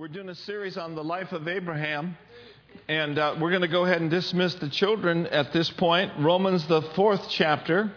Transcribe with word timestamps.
We're 0.00 0.08
doing 0.08 0.30
a 0.30 0.34
series 0.34 0.78
on 0.78 0.94
the 0.94 1.04
life 1.04 1.32
of 1.32 1.46
Abraham, 1.46 2.16
and 2.88 3.18
uh, 3.18 3.36
we're 3.38 3.50
going 3.50 3.60
to 3.60 3.68
go 3.68 3.84
ahead 3.84 4.00
and 4.00 4.10
dismiss 4.10 4.54
the 4.54 4.70
children 4.70 5.26
at 5.26 5.52
this 5.52 5.68
point. 5.68 6.10
Romans, 6.18 6.66
the 6.66 6.80
fourth 6.80 7.28
chapter. 7.28 7.92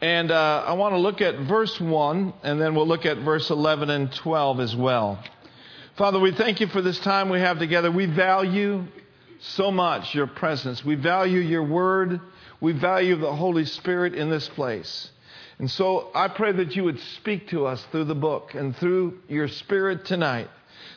And 0.00 0.30
uh, 0.30 0.64
I 0.64 0.74
want 0.74 0.94
to 0.94 0.98
look 0.98 1.20
at 1.20 1.34
verse 1.48 1.80
1, 1.80 2.34
and 2.44 2.60
then 2.60 2.76
we'll 2.76 2.86
look 2.86 3.04
at 3.04 3.18
verse 3.18 3.50
11 3.50 3.90
and 3.90 4.12
12 4.12 4.60
as 4.60 4.76
well. 4.76 5.20
Father, 5.96 6.20
we 6.20 6.30
thank 6.30 6.60
you 6.60 6.68
for 6.68 6.80
this 6.80 7.00
time 7.00 7.30
we 7.30 7.40
have 7.40 7.58
together. 7.58 7.90
We 7.90 8.06
value 8.06 8.84
so 9.40 9.72
much 9.72 10.14
your 10.14 10.28
presence. 10.28 10.84
We 10.84 10.94
value 10.94 11.40
your 11.40 11.64
word. 11.64 12.20
We 12.60 12.74
value 12.74 13.16
the 13.16 13.34
Holy 13.34 13.64
Spirit 13.64 14.14
in 14.14 14.30
this 14.30 14.48
place. 14.50 15.10
And 15.58 15.68
so 15.68 16.12
I 16.14 16.28
pray 16.28 16.52
that 16.52 16.76
you 16.76 16.84
would 16.84 17.00
speak 17.00 17.48
to 17.48 17.66
us 17.66 17.84
through 17.90 18.04
the 18.04 18.14
book 18.14 18.54
and 18.54 18.76
through 18.76 19.18
your 19.26 19.48
spirit 19.48 20.04
tonight. 20.04 20.48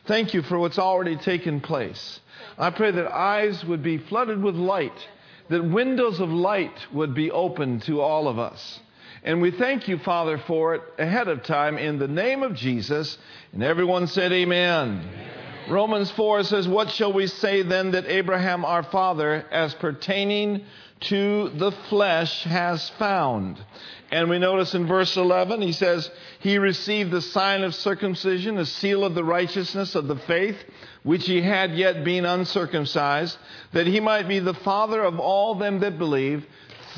Thank 0.06 0.34
you 0.34 0.42
for 0.42 0.58
what's 0.60 0.80
already 0.80 1.16
taken 1.18 1.62
place. 1.62 2.20
I 2.58 2.70
pray 2.70 2.92
that 2.92 3.12
eyes 3.12 3.64
would 3.66 3.84
be 3.84 3.98
flooded 3.98 4.42
with 4.42 4.56
light, 4.56 5.08
that 5.50 5.64
windows 5.64 6.20
of 6.20 6.30
light 6.30 6.78
would 6.94 7.14
be 7.14 7.32
opened 7.32 7.84
to 7.84 8.02
all 8.02 8.28
of 8.28 8.40
us. 8.40 8.80
And 9.24 9.42
we 9.42 9.52
thank 9.52 9.88
you, 9.88 9.98
Father, 9.98 10.38
for 10.38 10.76
it 10.76 10.82
ahead 10.98 11.28
of 11.28 11.44
time 11.44 11.78
in 11.78 12.00
the 12.00 12.08
name 12.08 12.44
of 12.44 12.54
Jesus. 12.54 13.18
And 13.52 13.64
everyone 13.64 14.08
said, 14.08 14.32
Amen. 14.32 15.02
Amen. 15.04 15.30
Romans 15.70 16.10
4 16.12 16.44
says, 16.44 16.68
What 16.68 16.92
shall 16.92 17.12
we 17.12 17.28
say 17.28 17.62
then 17.62 17.92
that 17.92 18.06
Abraham 18.06 18.64
our 18.64 18.84
father, 18.84 19.46
as 19.52 19.74
pertaining 19.74 20.64
to 21.02 21.50
the 21.50 21.72
flesh, 21.90 22.44
has 22.44 22.90
found? 22.92 23.60
And 24.10 24.30
we 24.30 24.40
notice 24.40 24.74
in 24.74 24.88
verse 24.88 25.18
11, 25.18 25.62
he 25.62 25.74
says, 25.74 26.10
He 26.40 26.58
received 26.58 27.12
the 27.12 27.22
sign 27.22 27.64
of 27.64 27.76
circumcision, 27.76 28.56
the 28.56 28.66
seal 28.66 29.04
of 29.04 29.16
the 29.16 29.24
righteousness 29.24 29.96
of 29.96 30.08
the 30.08 30.16
faith, 30.16 30.58
which 31.04 31.26
he 31.26 31.42
had 31.42 31.76
yet 31.76 32.06
been 32.06 32.26
uncircumcised, 32.26 33.38
that 33.74 33.88
he 33.88 34.00
might 34.00 34.28
be 34.28 34.40
the 34.40 34.54
father 34.54 35.02
of 35.02 35.20
all 35.20 35.56
them 35.56 35.82
that 35.82 35.98
believe, 35.98 36.46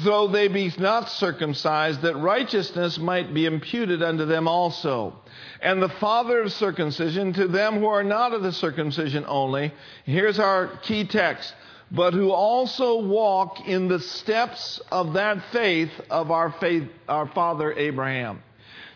though 0.04 0.28
they 0.28 0.48
be 0.48 0.72
not 0.78 1.10
circumcised, 1.10 2.04
that 2.04 2.16
righteousness 2.16 3.00
might 3.00 3.34
be 3.34 3.48
imputed 3.48 4.04
unto 4.04 4.26
them 4.26 4.48
also. 4.48 5.16
And 5.62 5.82
the 5.82 5.90
father 5.90 6.42
of 6.42 6.54
circumcision 6.54 7.34
to 7.34 7.48
them 7.48 7.80
who 7.80 7.88
are 7.88 8.04
not 8.04 8.34
of 8.34 8.44
the 8.44 8.52
circumcision 8.52 9.26
only. 9.28 9.74
Here's 10.06 10.40
our 10.40 10.68
key 10.84 11.06
text 11.06 11.54
but 11.92 12.14
who 12.14 12.32
also 12.32 13.02
walk 13.02 13.68
in 13.68 13.88
the 13.88 14.00
steps 14.00 14.80
of 14.92 15.14
that 15.14 15.44
faith 15.52 15.92
of 16.10 16.32
our 16.32 16.52
faith, 16.60 16.88
our 17.08 17.28
father 17.28 17.74
Abraham. 17.74 18.44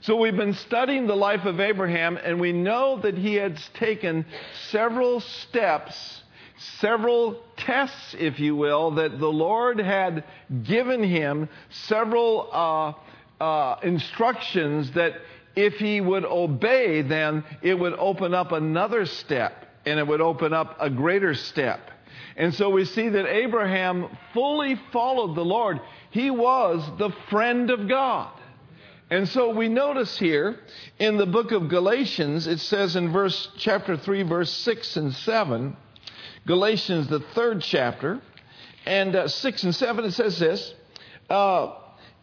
So 0.02 0.18
we've 0.18 0.36
been 0.36 0.54
studying 0.54 1.08
the 1.08 1.16
life 1.16 1.46
of 1.46 1.60
Abraham 1.60 2.18
and 2.18 2.40
we 2.40 2.52
know 2.52 3.00
that 3.02 3.18
he 3.18 3.36
has 3.36 3.58
taken 3.76 4.26
several 4.70 5.22
steps, 5.22 6.22
several 6.80 7.42
tests, 7.56 8.14
if 8.20 8.38
you 8.40 8.56
will, 8.56 8.92
that 8.92 9.18
the 9.18 9.32
Lord 9.32 9.80
had 9.80 10.26
given 10.64 11.02
him, 11.04 11.48
several 11.70 12.50
uh, 12.52 12.94
uh, 13.42 13.80
instructions 13.82 14.92
that 14.92 15.14
if 15.56 15.76
he 15.76 16.02
would 16.02 16.26
obey, 16.26 17.02
then 17.02 17.46
it 17.62 17.80
would 17.80 17.94
open 17.94 18.34
up 18.34 18.52
another 18.52 19.06
step 19.06 19.66
and 19.86 20.00
it 20.00 20.06
would 20.06 20.22
open 20.22 20.52
up 20.52 20.76
a 20.80 20.90
greater 20.90 21.34
step. 21.34 21.80
And 22.36 22.54
so 22.54 22.70
we 22.70 22.86
see 22.86 23.10
that 23.10 23.28
Abraham 23.28 24.08
fully 24.34 24.80
followed 24.92 25.36
the 25.36 25.46
Lord. 25.46 25.80
He 26.10 26.32
was 26.32 26.84
the 26.98 27.12
friend 27.30 27.70
of 27.70 27.88
God. 27.88 28.32
And 29.10 29.30
so 29.30 29.54
we 29.54 29.68
notice 29.68 30.18
here 30.18 30.60
in 30.98 31.18
the 31.18 31.28
book 31.28 31.52
of 31.52 31.70
Galatians, 31.70 32.48
it 32.48 32.60
says 32.60 32.96
in 32.96 33.12
verse 33.12 33.50
chapter 33.58 33.96
3, 33.96 34.24
verse 34.24 34.52
6 34.52 34.98
and 34.98 35.14
7, 35.14 35.78
Galatians, 36.48 37.08
the 37.08 37.20
third 37.20 37.62
chapter, 37.62 38.22
and 38.86 39.16
uh, 39.16 39.28
6 39.28 39.64
and 39.64 39.76
7, 39.76 40.06
it 40.06 40.12
says 40.14 40.40
this 40.40 40.74
uh, 41.30 41.76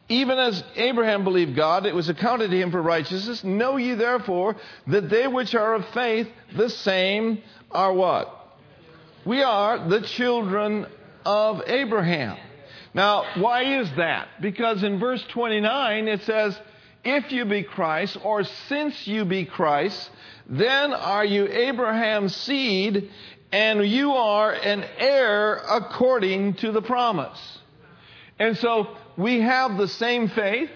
Even 0.08 0.38
as 0.38 0.64
Abraham 0.74 1.22
believed 1.22 1.54
God, 1.54 1.86
it 1.86 1.94
was 1.94 2.08
accounted 2.08 2.50
to 2.50 2.58
him 2.58 2.72
for 2.72 2.82
righteousness. 2.82 3.44
Know 3.44 3.76
ye 3.76 3.94
therefore 3.94 4.56
that 4.88 5.08
they 5.08 5.28
which 5.28 5.54
are 5.54 5.74
of 5.74 5.86
faith, 5.90 6.28
the 6.56 6.70
same 6.70 7.40
are 7.70 7.92
what? 7.92 8.39
We 9.25 9.42
are 9.42 9.88
the 9.88 10.00
children 10.00 10.86
of 11.26 11.62
Abraham. 11.66 12.38
Now, 12.94 13.25
why 13.36 13.81
is 13.81 13.91
that? 13.97 14.28
Because 14.41 14.82
in 14.82 14.98
verse 14.98 15.22
29 15.28 16.08
it 16.08 16.22
says, 16.22 16.58
If 17.04 17.30
you 17.30 17.44
be 17.44 17.62
Christ, 17.62 18.16
or 18.25 18.44
since 18.44 19.06
you 19.06 19.25
be 19.25 19.44
Christ, 19.44 20.10
then 20.48 20.92
are 20.92 21.25
you 21.25 21.47
Abraham's 21.47 22.34
seed, 22.34 23.10
and 23.53 23.86
you 23.86 24.12
are 24.12 24.53
an 24.53 24.84
heir 24.97 25.56
according 25.56 26.54
to 26.54 26.72
the 26.72 26.82
promise. 26.82 27.59
And 28.38 28.56
so 28.56 28.97
we 29.19 29.41
have 29.41 29.76
the 29.76 29.88
same 29.88 30.28
faith, 30.28 30.70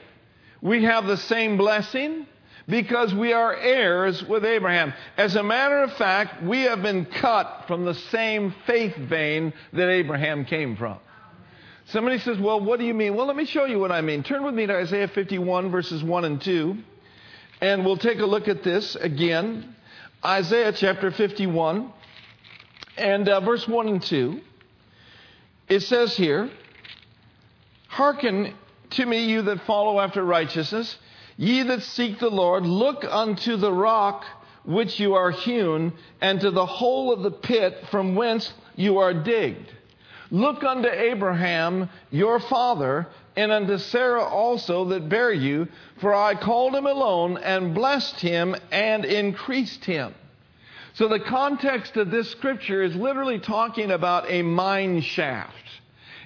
we 0.61 0.85
have 0.85 1.07
the 1.07 1.17
same 1.17 1.57
blessing, 1.57 2.27
because 2.69 3.15
we 3.15 3.33
are 3.33 3.55
heirs 3.55 4.23
with 4.25 4.45
Abraham. 4.45 4.95
As 5.17 5.37
a 5.37 5.43
matter 5.43 5.83
of 5.83 5.93
fact, 5.95 6.43
we 6.43 6.63
have 6.63 6.83
been 6.83 7.07
cut 7.07 7.65
from 7.67 7.85
the 7.85 7.95
same 7.95 8.55
faith 8.67 8.97
vein 8.97 9.53
that 9.73 9.89
Abraham 9.89 10.45
came 10.45 10.77
from. 10.77 10.99
Somebody 11.87 12.19
says, 12.19 12.39
Well, 12.39 12.61
what 12.61 12.79
do 12.79 12.87
you 12.87 12.95
mean? 12.95 13.15
Well, 13.15 13.27
let 13.27 13.37
me 13.37 13.45
show 13.45 13.67
you 13.67 13.79
what 13.79 13.93
I 13.93 14.01
mean. 14.01 14.23
Turn 14.23 14.43
with 14.43 14.55
me 14.55 14.67
to 14.67 14.75
Isaiah 14.75 15.09
51, 15.09 15.71
verses 15.71 16.03
1 16.03 16.25
and 16.25 16.41
2, 16.41 16.79
and 17.61 17.85
we'll 17.85 17.99
take 17.99 18.21
a 18.21 18.27
look 18.27 18.49
at 18.49 18.63
this 18.63 18.97
again. 18.97 19.75
Isaiah 20.25 20.73
chapter 20.73 21.11
51, 21.11 21.93
and 22.97 23.29
uh, 23.29 23.41
verse 23.41 23.69
1 23.69 23.89
and 23.89 24.03
2. 24.03 24.41
It 25.69 25.81
says 25.81 26.17
here, 26.17 26.51
Hearken 27.89 28.55
to 28.91 29.07
me, 29.07 29.25
you 29.25 29.43
that 29.43 29.61
follow 29.67 30.01
after 30.01 30.25
righteousness 30.25 30.97
Ye 31.37 31.63
that 31.63 31.83
seek 31.83 32.19
the 32.19 32.31
Lord, 32.31 32.65
look 32.65 33.05
unto 33.05 33.57
the 33.57 33.73
rock 33.73 34.25
which 34.65 34.99
you 34.99 35.15
are 35.15 35.31
hewn, 35.31 35.93
and 36.21 36.41
to 36.41 36.51
the 36.51 36.67
hole 36.67 37.13
of 37.13 37.23
the 37.23 37.31
pit 37.31 37.85
from 37.91 38.15
whence 38.15 38.53
you 38.77 38.99
are 38.99 39.13
digged. 39.13 39.71
Look 40.31 40.65
unto 40.65 40.89
Abraham 40.89 41.91
your 42.11 42.41
father, 42.41 43.09
and 43.37 43.53
unto 43.53 43.79
Sarah 43.79 44.25
also 44.25 44.87
that 44.87 45.09
bare 45.09 45.33
you, 45.33 45.69
for 46.01 46.15
I 46.15 46.35
called 46.35 46.75
him 46.75 46.87
alone, 46.87 47.37
and 47.39 47.75
blessed 47.75 48.21
him, 48.21 48.57
and 48.71 49.05
increased 49.05 49.85
him. 49.85 50.15
So 50.95 51.09
the 51.09 51.21
context 51.21 51.97
of 51.97 52.11
this 52.11 52.31
scripture 52.31 52.83
is 52.83 52.95
literally 52.95 53.41
talking 53.41 53.91
about 53.91 54.31
a 54.31 54.43
mine 54.43 55.03
shaft. 55.03 55.53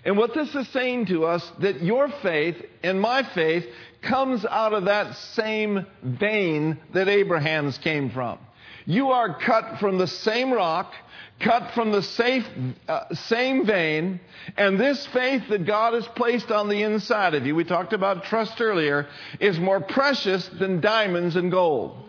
And 0.04 0.16
what 0.16 0.34
this 0.34 0.54
is 0.54 0.68
saying 0.68 1.06
to 1.06 1.24
us 1.24 1.50
that 1.60 1.82
your 1.82 2.08
faith 2.22 2.56
and 2.82 3.00
my 3.00 3.22
faith 3.22 3.66
comes 4.02 4.44
out 4.44 4.72
of 4.72 4.84
that 4.84 5.16
same 5.16 5.86
vein 6.02 6.78
that 6.92 7.08
Abraham's 7.08 7.78
came 7.78 8.10
from. 8.10 8.38
You 8.86 9.10
are 9.10 9.38
cut 9.38 9.80
from 9.80 9.98
the 9.98 10.06
same 10.06 10.52
rock, 10.52 10.94
cut 11.40 11.72
from 11.74 11.92
the 11.92 12.02
safe, 12.02 12.46
uh, 12.88 13.14
same 13.14 13.66
vein, 13.66 14.20
and 14.56 14.80
this 14.80 15.06
faith 15.08 15.42
that 15.50 15.66
God 15.66 15.92
has 15.92 16.06
placed 16.08 16.50
on 16.50 16.68
the 16.68 16.82
inside 16.82 17.34
of 17.34 17.44
you, 17.44 17.54
we 17.54 17.64
talked 17.64 17.92
about 17.92 18.24
trust 18.24 18.60
earlier, 18.60 19.06
is 19.40 19.58
more 19.58 19.80
precious 19.80 20.48
than 20.58 20.80
diamonds 20.80 21.36
and 21.36 21.50
gold. 21.50 22.08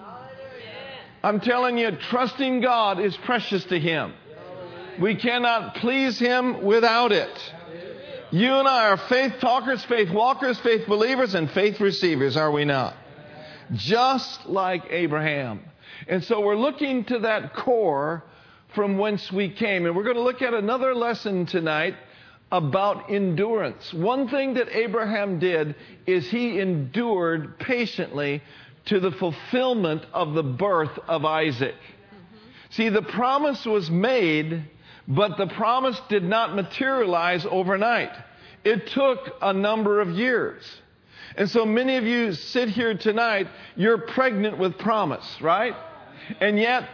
I'm 1.21 1.41
telling 1.41 1.77
you, 1.77 1.91
trusting 2.09 2.61
God 2.61 2.99
is 3.01 3.17
precious 3.17 3.65
to 3.65 3.79
Him. 3.79 4.13
We 5.01 5.15
cannot 5.15 5.75
please 5.75 6.17
Him 6.17 6.63
without 6.63 7.11
it. 7.11 7.53
You 8.31 8.53
and 8.53 8.67
I 8.67 8.89
are 8.89 8.97
faith 8.97 9.39
talkers, 9.39 9.83
faith 9.85 10.11
walkers, 10.11 10.59
faith 10.59 10.85
believers, 10.87 11.33
and 11.33 11.49
faith 11.49 11.79
receivers, 11.79 12.37
are 12.37 12.51
we 12.51 12.63
not? 12.63 12.95
Just 13.73 14.45
like 14.45 14.83
Abraham. 14.91 15.61
And 16.07 16.23
so 16.23 16.39
we're 16.39 16.55
looking 16.55 17.05
to 17.05 17.19
that 17.19 17.55
core 17.55 18.23
from 18.75 18.99
whence 18.99 19.31
we 19.31 19.49
came. 19.49 19.87
And 19.87 19.95
we're 19.95 20.03
going 20.03 20.15
to 20.15 20.21
look 20.21 20.43
at 20.43 20.53
another 20.53 20.93
lesson 20.93 21.47
tonight 21.47 21.95
about 22.51 23.11
endurance. 23.11 23.91
One 23.93 24.27
thing 24.27 24.53
that 24.55 24.69
Abraham 24.75 25.39
did 25.39 25.75
is 26.05 26.29
he 26.29 26.59
endured 26.59 27.57
patiently 27.57 28.43
to 28.85 28.99
the 28.99 29.11
fulfillment 29.11 30.05
of 30.13 30.35
the 30.35 30.43
birth 30.43 30.97
of 31.07 31.25
Isaac. 31.25 31.75
Mm-hmm. 31.75 32.37
See, 32.69 32.89
the 32.89 33.01
promise 33.01 33.65
was 33.65 33.89
made 33.89 34.65
but 35.09 35.37
the 35.37 35.47
promise 35.47 35.99
did 36.07 36.23
not 36.23 36.55
materialize 36.55 37.45
overnight. 37.49 38.11
It 38.63 38.87
took 38.87 39.19
a 39.41 39.51
number 39.51 39.99
of 39.99 40.11
years. 40.11 40.63
And 41.35 41.49
so 41.49 41.65
many 41.65 41.97
of 41.97 42.05
you 42.05 42.33
sit 42.33 42.69
here 42.69 42.97
tonight, 42.97 43.47
you're 43.75 43.97
pregnant 43.97 44.57
with 44.57 44.77
promise, 44.77 45.25
right? 45.41 45.75
And 46.39 46.57
yet, 46.57 46.87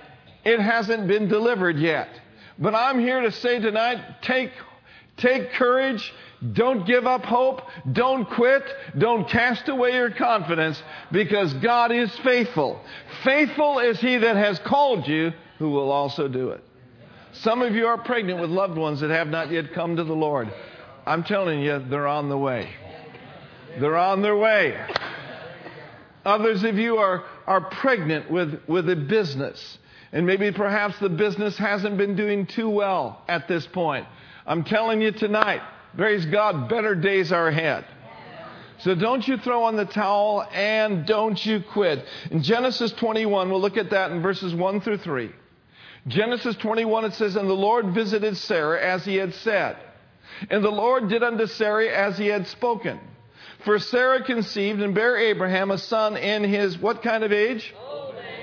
it 0.43 0.59
hasn't 0.59 1.07
been 1.07 1.27
delivered 1.27 1.77
yet. 1.77 2.09
But 2.57 2.73
I'm 2.73 2.99
here 2.99 3.21
to 3.21 3.31
say 3.31 3.59
tonight, 3.59 4.21
take, 4.21 4.51
Take 5.17 5.53
courage. 5.53 6.13
Don't 6.53 6.85
give 6.85 7.05
up 7.05 7.23
hope. 7.23 7.61
Don't 7.91 8.25
quit. 8.25 8.63
Don't 8.97 9.27
cast 9.29 9.69
away 9.69 9.93
your 9.93 10.11
confidence 10.11 10.81
because 11.11 11.53
God 11.55 11.91
is 11.91 12.13
faithful. 12.19 12.81
Faithful 13.23 13.79
is 13.79 13.99
He 13.99 14.17
that 14.17 14.35
has 14.35 14.59
called 14.59 15.07
you 15.07 15.31
who 15.57 15.69
will 15.69 15.91
also 15.91 16.27
do 16.27 16.49
it. 16.49 16.63
Some 17.41 17.61
of 17.61 17.75
you 17.75 17.87
are 17.87 17.97
pregnant 17.97 18.39
with 18.39 18.49
loved 18.49 18.77
ones 18.77 19.01
that 19.01 19.09
have 19.09 19.27
not 19.27 19.51
yet 19.51 19.73
come 19.73 19.97
to 19.97 20.03
the 20.03 20.13
Lord. 20.13 20.51
I'm 21.05 21.23
telling 21.23 21.59
you, 21.61 21.83
they're 21.89 22.07
on 22.07 22.29
the 22.29 22.37
way. 22.37 22.69
They're 23.79 23.97
on 23.97 24.21
their 24.21 24.37
way. 24.37 24.79
Others 26.25 26.63
of 26.63 26.77
you 26.77 26.97
are, 26.97 27.23
are 27.45 27.61
pregnant 27.61 28.31
with, 28.31 28.61
with 28.67 28.89
a 28.89 28.95
business. 28.95 29.77
And 30.11 30.25
maybe 30.25 30.51
perhaps 30.51 30.97
the 30.99 31.09
business 31.09 31.57
hasn't 31.57 31.97
been 31.97 32.15
doing 32.15 32.47
too 32.47 32.69
well 32.69 33.21
at 33.27 33.47
this 33.47 33.67
point. 33.67 34.07
I'm 34.47 34.63
telling 34.63 35.01
you 35.01 35.11
tonight, 35.11 35.61
praise 35.97 36.25
God, 36.25 36.69
better 36.69 36.95
days 36.95 37.31
are 37.31 37.49
ahead. 37.49 37.85
So 38.79 38.95
don't 38.95 39.27
you 39.27 39.37
throw 39.37 39.63
on 39.63 39.75
the 39.75 39.85
towel 39.85 40.45
and 40.51 41.05
don't 41.05 41.43
you 41.45 41.61
quit. 41.61 42.05
In 42.31 42.43
Genesis 42.43 42.91
21, 42.93 43.49
we'll 43.49 43.61
look 43.61 43.77
at 43.77 43.91
that 43.91 44.11
in 44.11 44.21
verses 44.21 44.53
1 44.53 44.81
through 44.81 44.97
3. 44.97 45.31
Genesis 46.07 46.55
21, 46.57 47.05
it 47.05 47.13
says, 47.13 47.35
And 47.35 47.49
the 47.49 47.53
Lord 47.53 47.93
visited 47.93 48.37
Sarah 48.37 48.81
as 48.81 49.03
he 49.05 49.15
had 49.15 49.33
said. 49.35 49.77
And 50.49 50.63
the 50.63 50.69
Lord 50.69 51.09
did 51.09 51.23
unto 51.23 51.47
Sarah 51.47 51.87
as 51.87 52.17
he 52.17 52.27
had 52.27 52.47
spoken. 52.47 52.99
For 53.63 53.79
Sarah 53.79 54.23
conceived 54.23 54.81
and 54.81 54.93
bare 54.93 55.17
Abraham 55.17 55.71
a 55.71 55.77
son 55.77 56.17
in 56.17 56.43
his 56.43 56.77
what 56.77 57.01
kind 57.01 57.23
of 57.23 57.31
age? 57.31 57.73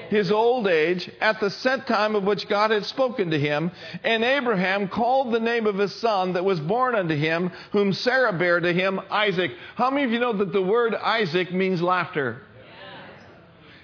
His 0.09 0.31
old 0.31 0.67
age, 0.67 1.11
at 1.21 1.41
the 1.41 1.49
set 1.49 1.87
time 1.87 2.17
of 2.17 2.25
which 2.25 2.49
God 2.49 2.71
had 2.71 2.85
spoken 2.85 3.31
to 3.31 3.39
him. 3.39 3.71
And 4.03 4.25
Abraham 4.25 4.89
called 4.89 5.33
the 5.33 5.41
name 5.41 5.67
of 5.67 5.79
his 5.79 5.95
son 5.95 6.35
that 6.35 6.45
was 6.45 6.61
born 6.61 6.95
unto 6.95 7.15
him, 7.15 7.51
whom 7.71 7.93
Sarah 7.93 8.33
bare 8.33 8.61
to 8.61 8.73
him, 8.73 9.01
Isaac. 9.11 9.53
How 9.77 9.91
many 9.91 10.05
of 10.05 10.11
you 10.11 10.19
know 10.19 10.35
that 10.35 10.53
the 10.53 10.61
word 10.61 10.95
Isaac 10.95 11.53
means 11.53 11.81
laughter? 11.81 12.43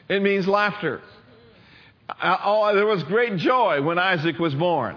It 0.09 0.21
means 0.21 0.49
laughter. 0.49 1.01
Uh, 2.09 2.37
oh, 2.45 2.75
there 2.75 2.87
was 2.87 3.03
great 3.05 3.37
joy 3.37 3.83
when 3.83 3.99
Isaac 3.99 4.39
was 4.39 4.55
born. 4.55 4.97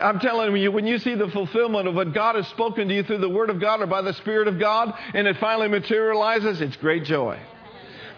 I'm 0.00 0.18
telling 0.20 0.56
you, 0.56 0.72
when 0.72 0.86
you 0.86 0.98
see 0.98 1.14
the 1.14 1.28
fulfillment 1.28 1.86
of 1.86 1.94
what 1.94 2.14
God 2.14 2.34
has 2.34 2.46
spoken 2.48 2.88
to 2.88 2.94
you 2.94 3.02
through 3.02 3.18
the 3.18 3.28
Word 3.28 3.50
of 3.50 3.60
God 3.60 3.82
or 3.82 3.86
by 3.86 4.02
the 4.02 4.14
Spirit 4.14 4.48
of 4.48 4.58
God, 4.58 4.94
and 5.14 5.26
it 5.26 5.36
finally 5.36 5.68
materializes, 5.68 6.60
it's 6.60 6.76
great 6.76 7.04
joy. 7.04 7.38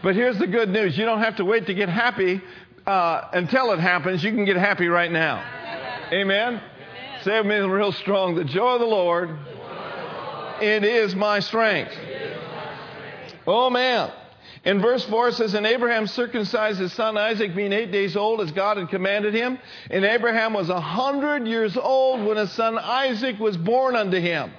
But 0.02 0.14
here's 0.14 0.38
the 0.38 0.46
good 0.46 0.68
news 0.68 0.96
you 0.96 1.04
don't 1.04 1.22
have 1.22 1.36
to 1.36 1.44
wait 1.44 1.66
to 1.66 1.74
get 1.74 1.88
happy 1.88 2.40
uh, 2.86 3.28
until 3.32 3.72
it 3.72 3.80
happens. 3.80 4.22
You 4.22 4.30
can 4.30 4.44
get 4.44 4.56
happy 4.56 4.86
right 4.86 5.10
now. 5.10 5.44
Amen? 6.12 6.62
Say 7.22 7.36
it 7.36 7.44
with 7.44 7.46
me 7.46 7.56
real 7.56 7.92
strong 7.92 8.36
the 8.36 8.44
joy 8.44 8.74
of 8.74 8.80
the 8.80 8.86
Lord, 8.86 9.36
it 10.62 10.84
is 10.84 11.16
my 11.16 11.40
strength. 11.40 11.92
Oh, 13.46 13.68
man. 13.70 14.12
In 14.68 14.82
verse 14.82 15.02
4 15.06 15.28
it 15.28 15.34
says, 15.36 15.54
And 15.54 15.66
Abraham 15.66 16.06
circumcised 16.06 16.78
his 16.78 16.92
son 16.92 17.16
Isaac, 17.16 17.56
being 17.56 17.72
eight 17.72 17.90
days 17.90 18.16
old, 18.16 18.42
as 18.42 18.52
God 18.52 18.76
had 18.76 18.90
commanded 18.90 19.32
him. 19.32 19.58
And 19.90 20.04
Abraham 20.04 20.52
was 20.52 20.68
a 20.68 20.78
hundred 20.78 21.46
years 21.46 21.74
old 21.74 22.26
when 22.26 22.36
his 22.36 22.52
son 22.52 22.78
Isaac 22.78 23.38
was 23.38 23.56
born 23.56 23.96
unto 23.96 24.20
him. 24.20 24.52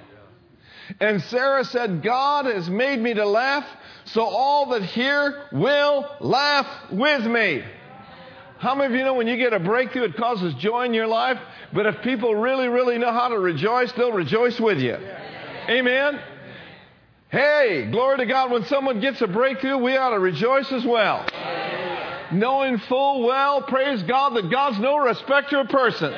And 0.98 1.22
Sarah 1.22 1.64
said, 1.64 2.02
God 2.02 2.46
has 2.46 2.68
made 2.68 2.98
me 2.98 3.14
to 3.14 3.24
laugh, 3.24 3.64
so 4.06 4.22
all 4.22 4.70
that 4.70 4.82
hear 4.82 5.44
will 5.52 6.04
laugh 6.18 6.66
with 6.90 7.24
me. 7.24 7.62
How 8.58 8.74
many 8.74 8.92
of 8.92 8.98
you 8.98 9.04
know 9.04 9.14
when 9.14 9.28
you 9.28 9.36
get 9.36 9.52
a 9.52 9.60
breakthrough, 9.60 10.06
it 10.06 10.16
causes 10.16 10.54
joy 10.54 10.86
in 10.86 10.92
your 10.92 11.06
life? 11.06 11.38
But 11.72 11.86
if 11.86 12.02
people 12.02 12.34
really, 12.34 12.66
really 12.66 12.98
know 12.98 13.12
how 13.12 13.28
to 13.28 13.38
rejoice, 13.38 13.92
they'll 13.92 14.10
rejoice 14.10 14.58
with 14.58 14.80
you. 14.80 14.96
Amen? 15.68 16.18
Hey, 17.30 17.88
glory 17.92 18.18
to 18.18 18.26
God, 18.26 18.50
when 18.50 18.64
someone 18.64 18.98
gets 18.98 19.20
a 19.20 19.28
breakthrough, 19.28 19.78
we 19.78 19.96
ought 19.96 20.10
to 20.10 20.18
rejoice 20.18 20.72
as 20.72 20.84
well. 20.84 21.24
Knowing 22.32 22.78
full 22.78 23.24
well, 23.24 23.62
praise 23.62 24.02
God, 24.02 24.30
that 24.30 24.50
God's 24.50 24.80
no 24.80 24.96
respecter 24.96 25.60
of 25.60 25.68
persons. 25.68 26.16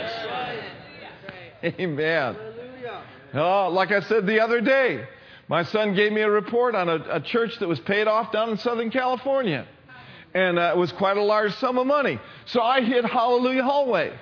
Amen. 1.63 2.37
Oh, 3.35 3.69
like 3.71 3.93
I 3.93 4.01
said 4.01 4.27
the 4.27 4.41
other 4.41 4.63
day, 4.63 5.07
my 5.49 5.65
son 5.65 5.95
gave 5.95 6.13
me 6.13 6.23
a 6.23 6.31
report 6.31 6.75
on 6.75 6.89
a, 6.89 7.17
a 7.17 7.21
church 7.21 7.59
that 7.61 7.69
was 7.69 7.81
paid 7.81 8.09
off 8.09 8.33
down 8.33 8.49
in 8.49 8.57
Southern 8.57 8.91
California. 8.91 9.67
And 10.33 10.59
uh, 10.59 10.73
it 10.75 10.79
was 10.79 10.93
quite 10.93 11.19
a 11.19 11.23
large 11.23 11.55
sum 11.57 11.77
of 11.77 11.87
money. 11.87 12.19
So 12.47 12.63
I 12.63 12.81
hit 12.81 13.05
Hallelujah 13.05 13.65
Hallway. 13.65 14.13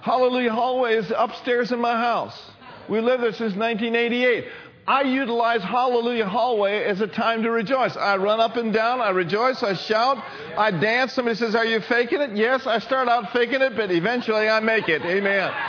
Hallelujah 0.00 0.52
Hallway 0.52 0.94
is 0.94 1.12
upstairs 1.16 1.70
in 1.70 1.80
my 1.80 1.96
house. 1.96 2.50
We 2.88 3.00
lived 3.00 3.22
there 3.22 3.32
since 3.32 3.54
1988. 3.54 4.44
I 4.86 5.02
utilize 5.02 5.62
Hallelujah 5.62 6.26
Hallway 6.26 6.84
as 6.84 7.00
a 7.00 7.06
time 7.06 7.42
to 7.42 7.50
rejoice. 7.50 7.96
I 7.96 8.16
run 8.16 8.38
up 8.38 8.56
and 8.56 8.72
down, 8.72 9.00
I 9.00 9.10
rejoice, 9.10 9.62
I 9.62 9.72
shout, 9.74 10.22
I 10.58 10.70
dance. 10.70 11.14
Somebody 11.14 11.36
says, 11.36 11.54
Are 11.54 11.64
you 11.64 11.80
faking 11.80 12.20
it? 12.20 12.36
Yes, 12.36 12.66
I 12.66 12.78
start 12.80 13.08
out 13.08 13.32
faking 13.32 13.62
it, 13.62 13.76
but 13.76 13.90
eventually 13.90 14.48
I 14.48 14.60
make 14.60 14.88
it. 14.88 15.02
Amen. 15.02 15.52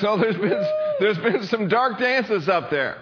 So 0.00 0.16
there's 0.16 0.36
been, 0.36 0.66
there's 0.98 1.18
been 1.18 1.44
some 1.44 1.68
dark 1.68 1.98
dances 2.00 2.48
up 2.48 2.70
there, 2.70 2.98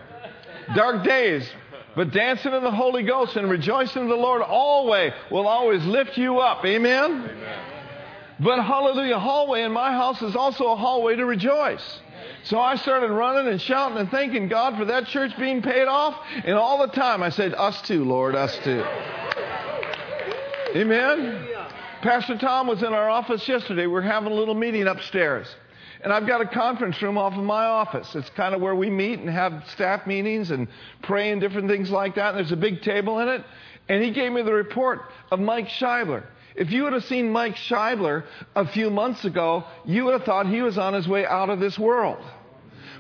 dark 0.75 1.03
days. 1.03 1.49
But 1.97 2.11
dancing 2.11 2.53
in 2.53 2.63
the 2.63 2.71
Holy 2.71 3.05
Ghost 3.05 3.37
and 3.37 3.49
rejoicing 3.49 4.03
in 4.03 4.09
the 4.09 4.17
Lord 4.17 4.43
always 4.43 5.13
will 5.31 5.49
always 5.49 5.83
lift 5.87 6.19
you 6.19 6.41
up. 6.41 6.63
Amen? 6.65 7.11
Amen. 7.11 7.65
But 8.39 8.63
Hallelujah 8.63 9.19
Hallway 9.19 9.63
in 9.63 9.73
my 9.73 9.93
house 9.93 10.21
is 10.21 10.37
also 10.37 10.73
a 10.73 10.77
hallway 10.77 11.17
to 11.17 11.25
rejoice. 11.25 12.01
So 12.45 12.59
I 12.59 12.77
started 12.77 13.11
running 13.11 13.51
and 13.51 13.61
shouting 13.61 13.99
and 13.99 14.11
thanking 14.11 14.49
God 14.49 14.77
for 14.77 14.85
that 14.87 15.07
church 15.07 15.37
being 15.39 15.63
paid 15.63 15.87
off. 15.87 16.17
And 16.45 16.55
all 16.55 16.79
the 16.87 16.93
time 16.93 17.23
I 17.23 17.31
said, 17.31 17.55
Us 17.55 17.81
too, 17.83 18.05
Lord, 18.05 18.35
us 18.35 18.57
too. 18.65 18.85
Amen. 20.75 21.49
Pastor 22.03 22.39
Tom 22.39 22.67
was 22.67 22.83
in 22.83 22.93
our 22.95 23.11
office 23.11 23.47
yesterday. 23.47 23.87
We 23.87 23.99
are 23.99 24.03
having 24.03 24.33
a 24.33 24.35
little 24.35 24.55
meeting 24.55 24.87
upstairs. 24.87 25.47
And 26.03 26.13
I've 26.13 26.27
got 26.27 26.41
a 26.41 26.47
conference 26.47 27.01
room 27.03 27.19
off 27.19 27.35
of 27.35 27.45
my 27.45 27.65
office. 27.65 28.15
It's 28.15 28.31
kind 28.31 28.55
of 28.55 28.61
where 28.63 28.75
we 28.75 28.89
meet 28.89 29.19
and 29.19 29.29
have 29.29 29.65
staff 29.69 30.07
meetings 30.07 30.51
and 30.51 30.69
pray 31.03 31.31
and 31.31 31.41
different 31.41 31.69
things 31.69 31.91
like 31.91 32.15
that. 32.15 32.31
And 32.31 32.39
there's 32.39 32.53
a 32.53 32.57
big 32.57 32.81
table 32.81 33.19
in 33.19 33.29
it. 33.29 33.45
And 33.89 34.03
he 34.03 34.11
gave 34.13 34.33
me 34.33 34.41
the 34.43 34.53
report 34.53 35.01
of 35.31 35.41
Mike 35.41 35.69
Scheibler. 35.69 36.25
If 36.61 36.71
you 36.71 36.85
would 36.85 36.93
have 36.93 37.05
seen 37.05 37.31
Mike 37.31 37.57
Scheibler 37.57 38.25
a 38.55 38.69
few 38.69 38.91
months 38.91 39.25
ago, 39.25 39.65
you 39.87 40.05
would 40.05 40.13
have 40.13 40.25
thought 40.25 40.47
he 40.47 40.61
was 40.61 40.77
on 40.77 40.93
his 40.93 41.09
way 41.09 41.25
out 41.25 41.49
of 41.49 41.59
this 41.59 41.79
world. 41.79 42.23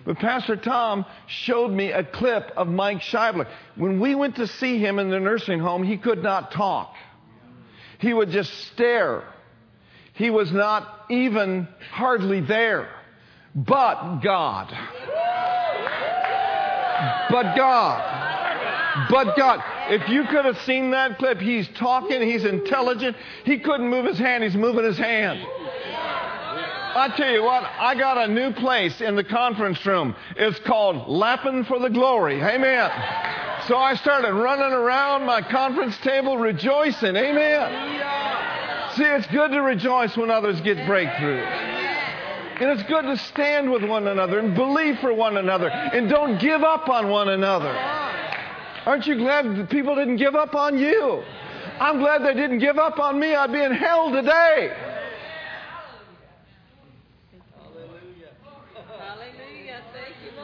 But 0.06 0.16
Pastor 0.16 0.56
Tom 0.56 1.04
showed 1.26 1.70
me 1.70 1.92
a 1.92 2.02
clip 2.02 2.52
of 2.56 2.68
Mike 2.68 3.02
Scheibler. 3.02 3.46
When 3.76 4.00
we 4.00 4.14
went 4.14 4.36
to 4.36 4.46
see 4.46 4.78
him 4.78 4.98
in 4.98 5.10
the 5.10 5.20
nursing 5.20 5.60
home, 5.60 5.82
he 5.82 5.98
could 5.98 6.22
not 6.22 6.52
talk. 6.52 6.94
He 7.98 8.14
would 8.14 8.30
just 8.30 8.50
stare. 8.72 9.24
He 10.14 10.30
was 10.30 10.50
not 10.50 11.04
even 11.10 11.68
hardly 11.90 12.40
there. 12.40 12.88
But 13.54 14.20
God. 14.20 14.74
But 17.28 17.54
God. 17.54 19.06
But 19.10 19.36
God. 19.36 19.62
If 19.90 20.08
you 20.08 20.24
could 20.24 20.44
have 20.44 20.58
seen 20.60 20.92
that 20.92 21.18
clip, 21.18 21.40
he's 21.40 21.68
talking, 21.74 22.22
he's 22.22 22.44
intelligent. 22.44 23.16
He 23.44 23.58
couldn't 23.58 23.88
move 23.88 24.06
his 24.06 24.18
hand, 24.18 24.44
he's 24.44 24.54
moving 24.54 24.84
his 24.84 24.98
hand. 24.98 25.44
I 26.92 27.12
tell 27.16 27.30
you 27.30 27.42
what, 27.42 27.62
I 27.64 27.94
got 27.94 28.18
a 28.18 28.32
new 28.32 28.52
place 28.52 29.00
in 29.00 29.16
the 29.16 29.24
conference 29.24 29.84
room. 29.86 30.14
It's 30.36 30.58
called 30.60 31.08
Lapping 31.08 31.64
for 31.64 31.78
the 31.78 31.90
Glory. 31.90 32.40
Amen. 32.40 32.90
So 33.66 33.76
I 33.76 33.94
started 33.94 34.32
running 34.32 34.72
around 34.72 35.24
my 35.24 35.42
conference 35.42 35.96
table 35.98 36.36
rejoicing. 36.36 37.16
Amen. 37.16 38.00
See, 38.96 39.04
it's 39.04 39.26
good 39.28 39.52
to 39.52 39.62
rejoice 39.62 40.16
when 40.16 40.30
others 40.30 40.60
get 40.60 40.78
breakthroughs. 40.78 41.46
And 42.60 42.70
it's 42.70 42.82
good 42.88 43.02
to 43.02 43.16
stand 43.16 43.70
with 43.70 43.84
one 43.84 44.06
another 44.06 44.38
and 44.38 44.54
believe 44.54 44.98
for 44.98 45.14
one 45.14 45.36
another 45.36 45.68
and 45.68 46.08
don't 46.08 46.38
give 46.38 46.62
up 46.62 46.88
on 46.88 47.08
one 47.08 47.28
another. 47.28 47.72
Aren't 48.90 49.06
you 49.06 49.14
glad 49.18 49.70
people 49.70 49.94
didn't 49.94 50.16
give 50.16 50.34
up 50.34 50.56
on 50.56 50.76
you? 50.76 51.22
I'm 51.78 52.00
glad 52.00 52.24
they 52.24 52.34
didn't 52.34 52.58
give 52.58 52.76
up 52.76 52.98
on 52.98 53.20
me. 53.20 53.36
I'd 53.36 53.52
be 53.52 53.62
in 53.62 53.70
hell 53.72 54.10
today. 54.10 54.76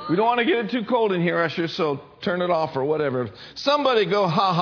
We 0.08 0.14
don't 0.14 0.26
want 0.26 0.38
to 0.38 0.44
get 0.44 0.64
it 0.64 0.70
too 0.70 0.84
cold 0.84 1.10
in 1.10 1.20
here, 1.20 1.42
Usher, 1.42 1.66
so 1.66 2.00
turn 2.22 2.40
it 2.40 2.48
off 2.48 2.76
or 2.76 2.84
whatever. 2.84 3.28
Somebody 3.56 4.08
go 4.08 4.28
ha 4.28 4.52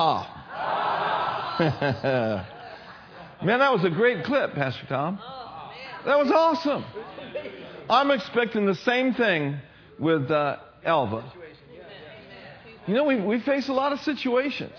ha. 1.59 2.47
man, 3.45 3.59
that 3.59 3.71
was 3.71 3.83
a 3.83 3.91
great 3.91 4.23
clip, 4.25 4.55
Pastor 4.55 4.87
Tom. 4.89 5.19
That 6.07 6.17
was 6.17 6.31
awesome. 6.31 6.83
I'm 7.87 8.09
expecting 8.09 8.65
the 8.65 8.73
same 8.73 9.13
thing 9.13 9.59
with 9.99 10.31
uh, 10.31 10.57
Elva. 10.83 11.31
You 12.87 12.93
know, 12.93 13.03
we, 13.03 13.15
we 13.15 13.39
face 13.39 13.67
a 13.67 13.73
lot 13.73 13.93
of 13.93 13.99
situations. 14.01 14.73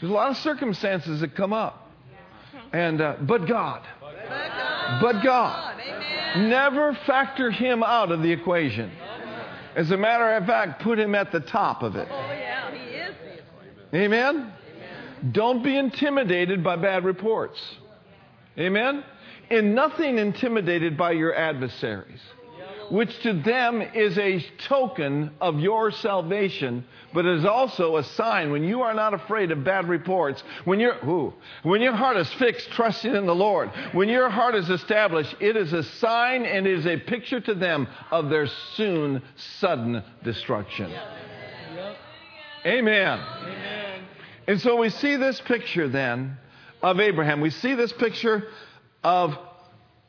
There's 0.00 0.10
a 0.10 0.14
lot 0.14 0.30
of 0.30 0.36
circumstances 0.38 1.20
that 1.20 1.34
come 1.34 1.52
up. 1.52 1.90
And, 2.72 3.00
uh, 3.00 3.16
but 3.20 3.46
God. 3.46 3.82
But 5.00 5.22
God. 5.22 5.76
Never 6.36 6.94
factor 7.06 7.50
him 7.50 7.82
out 7.82 8.10
of 8.10 8.22
the 8.22 8.30
equation. 8.32 8.90
As 9.74 9.90
a 9.90 9.96
matter 9.96 10.34
of 10.34 10.46
fact, 10.46 10.82
put 10.82 10.98
him 10.98 11.14
at 11.14 11.32
the 11.32 11.40
top 11.40 11.82
of 11.82 11.96
it. 11.96 12.08
Oh, 12.10 12.32
yeah, 12.32 12.70
he 12.70 12.94
is. 12.94 13.14
Amen? 13.94 14.52
Don't 15.32 15.62
be 15.62 15.76
intimidated 15.76 16.64
by 16.64 16.76
bad 16.76 17.04
reports. 17.04 17.60
Amen? 18.58 19.04
And 19.50 19.74
nothing 19.74 20.18
intimidated 20.18 20.96
by 20.96 21.12
your 21.12 21.34
adversaries, 21.34 22.20
which 22.90 23.18
to 23.22 23.32
them 23.32 23.82
is 23.82 24.18
a 24.18 24.44
token 24.66 25.30
of 25.40 25.58
your 25.60 25.90
salvation, 25.90 26.84
but 27.14 27.26
is 27.26 27.44
also 27.44 27.96
a 27.96 28.04
sign 28.04 28.50
when 28.50 28.64
you 28.64 28.82
are 28.82 28.94
not 28.94 29.14
afraid 29.14 29.50
of 29.50 29.64
bad 29.64 29.88
reports, 29.88 30.42
when, 30.64 30.80
you 30.80 31.32
when 31.62 31.80
your 31.80 31.94
heart 31.94 32.16
is 32.16 32.32
fixed, 32.34 32.70
trusting 32.72 33.14
in 33.14 33.26
the 33.26 33.34
Lord, 33.34 33.70
when 33.92 34.08
your 34.08 34.28
heart 34.28 34.54
is 34.54 34.68
established, 34.70 35.34
it 35.40 35.56
is 35.56 35.72
a 35.72 35.82
sign 35.82 36.44
and 36.44 36.66
it 36.66 36.78
is 36.78 36.86
a 36.86 36.96
picture 36.96 37.40
to 37.40 37.54
them 37.54 37.88
of 38.10 38.28
their 38.28 38.46
soon, 38.74 39.22
sudden 39.58 40.02
destruction. 40.22 40.92
Amen. 42.64 43.20
And 44.46 44.60
so 44.60 44.76
we 44.76 44.90
see 44.90 45.16
this 45.16 45.40
picture 45.40 45.88
then 45.88 46.36
of 46.82 47.00
Abraham. 47.00 47.40
We 47.40 47.50
see 47.50 47.74
this 47.74 47.92
picture 47.92 48.48
of 49.02 49.36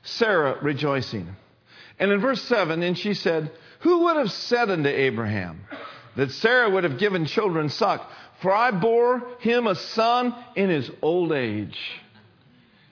Sarah 0.04 0.58
rejoicing. 0.62 1.36
And 2.00 2.12
in 2.12 2.20
verse 2.20 2.42
7, 2.44 2.82
and 2.84 2.98
she 2.98 3.14
said, 3.14 3.52
Who 3.82 4.06
would 4.06 4.18
have 4.18 4.32
said 4.32 4.70
unto 4.70 4.90
Abraham 4.90 5.62
that 6.16 6.32
Sarah 6.32 6.70
would 6.70 6.84
have 6.84 6.98
given 6.98 7.26
children 7.26 7.70
suck? 7.70 8.10
For 8.42 8.52
I 8.52 8.72
bore 8.72 9.24
him 9.40 9.68
a 9.68 9.76
son 9.76 10.36
in 10.56 10.70
his 10.70 10.90
old 11.02 11.32
age. 11.32 11.78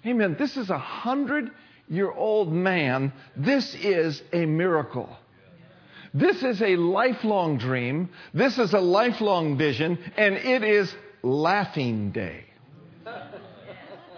Amen. 0.06 0.36
This 0.40 0.56
is 0.56 0.70
a 0.70 0.78
hundred 0.78 1.52
year 1.90 2.12
old 2.12 2.52
man. 2.52 3.12
This 3.36 3.76
is 3.76 4.22
a 4.32 4.46
miracle. 4.46 5.10
This 6.14 6.44
is 6.44 6.62
a 6.62 6.76
lifelong 6.76 7.58
dream. 7.58 8.10
This 8.34 8.58
is 8.58 8.74
a 8.74 8.80
lifelong 8.80 9.58
vision, 9.58 9.98
and 10.18 10.36
it 10.36 10.64
is 10.64 10.94
laughing 11.22 12.12
day. 12.12 12.46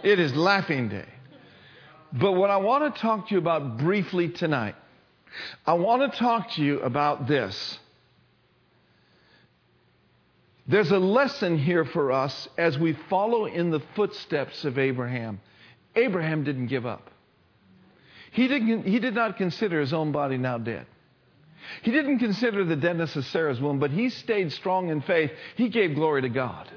It 0.04 0.20
is 0.20 0.36
laughing 0.36 0.90
day. 0.90 1.06
But 2.14 2.34
what 2.34 2.52
I 2.52 2.58
want 2.58 2.94
to 2.94 3.02
talk 3.02 3.28
to 3.28 3.34
you 3.34 3.40
about 3.40 3.78
briefly 3.80 4.30
tonight, 4.30 4.76
I 5.66 5.74
want 5.74 6.12
to 6.12 6.18
talk 6.18 6.52
to 6.52 6.64
you 6.64 6.80
about 6.82 7.28
this. 7.28 7.80
There's 10.68 10.92
a 10.92 11.00
lesson 11.00 11.58
here 11.58 11.84
for 11.84 12.12
us 12.12 12.48
as 12.58 12.78
we 12.78 12.94
follow 13.10 13.46
in 13.46 13.72
the 13.72 13.82
footsteps 13.96 14.64
of 14.64 14.78
Abraham. 14.78 15.42
Abraham 15.96 16.44
didn't 16.44 16.68
give 16.68 16.86
up. 16.86 17.10
He, 18.32 18.48
didn't, 18.48 18.84
he 18.84 19.00
did 19.00 19.14
not 19.14 19.38
consider 19.38 19.80
his 19.80 19.92
own 19.92 20.12
body 20.12 20.38
now 20.38 20.58
dead. 20.58 20.86
He 21.82 21.92
didn't 21.92 22.20
consider 22.20 22.64
the 22.64 22.76
deadness 22.76 23.16
of 23.16 23.26
Sarah's 23.26 23.60
womb, 23.60 23.80
but 23.80 23.92
he 23.92 24.10
stayed 24.10 24.52
strong 24.52 24.90
in 24.90 25.02
faith. 25.02 25.32
He 25.56 25.70
gave 25.70 25.96
glory 25.96 26.22
to 26.22 26.30
God. 26.30 26.70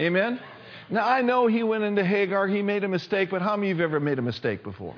Amen? 0.00 0.40
Now, 0.90 1.08
I 1.08 1.22
know 1.22 1.46
he 1.46 1.62
went 1.62 1.84
into 1.84 2.04
Hagar, 2.04 2.48
he 2.48 2.62
made 2.62 2.82
a 2.82 2.88
mistake, 2.88 3.30
but 3.30 3.42
how 3.42 3.56
many 3.56 3.70
of 3.70 3.78
you 3.78 3.82
have 3.82 3.90
ever 3.92 4.00
made 4.00 4.18
a 4.18 4.22
mistake 4.22 4.64
before? 4.64 4.94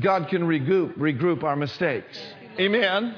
God 0.00 0.28
can 0.28 0.42
regroup, 0.42 0.96
regroup 0.96 1.42
our 1.42 1.56
mistakes. 1.56 2.18
Amen? 2.58 3.14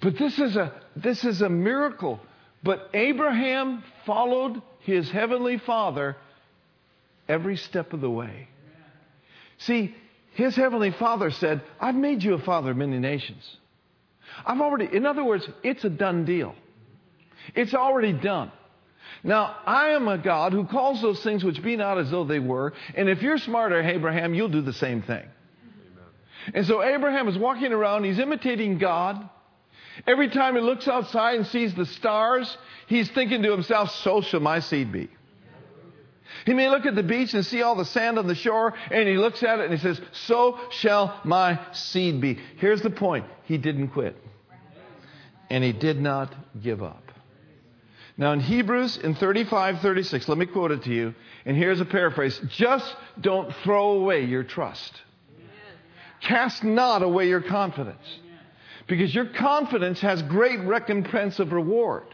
But 0.00 0.18
this 0.18 0.38
is, 0.38 0.56
a, 0.56 0.72
this 0.96 1.24
is 1.24 1.42
a 1.42 1.48
miracle. 1.48 2.20
But 2.62 2.90
Abraham 2.94 3.84
followed 4.06 4.62
his 4.80 5.10
heavenly 5.10 5.58
father 5.58 6.16
every 7.28 7.56
step 7.56 7.92
of 7.92 8.00
the 8.00 8.10
way. 8.10 8.48
See, 9.58 9.94
his 10.34 10.56
heavenly 10.56 10.90
father 10.90 11.30
said, 11.30 11.62
I've 11.80 11.94
made 11.94 12.22
you 12.22 12.34
a 12.34 12.40
father 12.40 12.70
of 12.70 12.76
many 12.76 12.98
nations. 12.98 13.56
I've 14.44 14.60
already, 14.60 14.88
in 14.94 15.04
other 15.06 15.22
words, 15.22 15.46
it's 15.62 15.84
a 15.84 15.90
done 15.90 16.24
deal. 16.24 16.54
It's 17.54 17.74
already 17.74 18.12
done. 18.12 18.50
Now, 19.24 19.56
I 19.66 19.90
am 19.90 20.08
a 20.08 20.18
God 20.18 20.52
who 20.52 20.64
calls 20.64 21.00
those 21.00 21.22
things 21.22 21.44
which 21.44 21.62
be 21.62 21.76
not 21.76 21.98
as 21.98 22.10
though 22.10 22.24
they 22.24 22.40
were. 22.40 22.72
And 22.94 23.08
if 23.08 23.22
you're 23.22 23.38
smarter, 23.38 23.80
Abraham, 23.80 24.34
you'll 24.34 24.48
do 24.48 24.62
the 24.62 24.72
same 24.72 25.02
thing. 25.02 25.24
Amen. 25.24 26.54
And 26.54 26.66
so 26.66 26.82
Abraham 26.82 27.28
is 27.28 27.38
walking 27.38 27.72
around, 27.72 28.04
he's 28.04 28.18
imitating 28.18 28.78
God. 28.78 29.28
Every 30.06 30.28
time 30.28 30.54
he 30.54 30.60
looks 30.60 30.88
outside 30.88 31.36
and 31.36 31.46
sees 31.46 31.74
the 31.74 31.86
stars, 31.86 32.56
he's 32.86 33.10
thinking 33.10 33.42
to 33.42 33.52
himself, 33.52 33.90
so 33.90 34.22
shall 34.22 34.40
my 34.40 34.60
seed 34.60 34.90
be. 34.90 35.08
He 36.46 36.54
may 36.54 36.68
look 36.68 36.86
at 36.86 36.94
the 36.94 37.02
beach 37.02 37.34
and 37.34 37.44
see 37.44 37.62
all 37.62 37.76
the 37.76 37.84
sand 37.84 38.18
on 38.18 38.26
the 38.26 38.34
shore, 38.34 38.74
and 38.90 39.08
he 39.08 39.16
looks 39.16 39.42
at 39.42 39.60
it 39.60 39.66
and 39.66 39.74
he 39.74 39.78
says, 39.78 40.00
So 40.12 40.58
shall 40.70 41.20
my 41.24 41.60
seed 41.72 42.20
be. 42.20 42.38
Here's 42.56 42.82
the 42.82 42.90
point 42.90 43.26
he 43.44 43.58
didn't 43.58 43.88
quit, 43.88 44.16
and 45.50 45.62
he 45.62 45.72
did 45.72 46.00
not 46.00 46.34
give 46.60 46.82
up. 46.82 47.11
Now, 48.16 48.32
in 48.32 48.40
Hebrews 48.40 48.98
in 48.98 49.14
35 49.14 49.80
36, 49.80 50.28
let 50.28 50.38
me 50.38 50.46
quote 50.46 50.70
it 50.70 50.82
to 50.84 50.92
you, 50.92 51.14
and 51.46 51.56
here's 51.56 51.80
a 51.80 51.84
paraphrase 51.84 52.40
just 52.48 52.94
don't 53.20 53.54
throw 53.64 53.92
away 53.92 54.24
your 54.24 54.44
trust. 54.44 54.92
Cast 56.20 56.62
not 56.62 57.02
away 57.02 57.28
your 57.28 57.40
confidence, 57.40 58.20
because 58.86 59.14
your 59.14 59.26
confidence 59.26 60.00
has 60.00 60.22
great 60.22 60.60
recompense 60.60 61.38
of 61.38 61.52
reward 61.52 62.04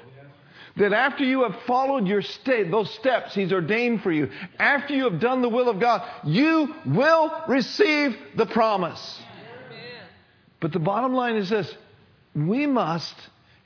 that 0.78 0.92
after 0.92 1.24
you 1.24 1.42
have 1.42 1.56
followed 1.66 2.06
your 2.06 2.22
state, 2.22 2.70
those 2.70 2.92
steps 2.94 3.34
He's 3.34 3.52
ordained 3.52 4.02
for 4.02 4.12
you, 4.12 4.30
after 4.58 4.94
you 4.94 5.04
have 5.04 5.20
done 5.20 5.42
the 5.42 5.48
will 5.48 5.68
of 5.68 5.80
God, 5.80 6.02
you 6.24 6.74
will 6.86 7.32
receive 7.48 8.16
the 8.36 8.46
promise. 8.46 9.20
But 10.60 10.72
the 10.72 10.78
bottom 10.78 11.12
line 11.12 11.36
is 11.36 11.50
this 11.50 11.72
we 12.34 12.66
must 12.66 13.14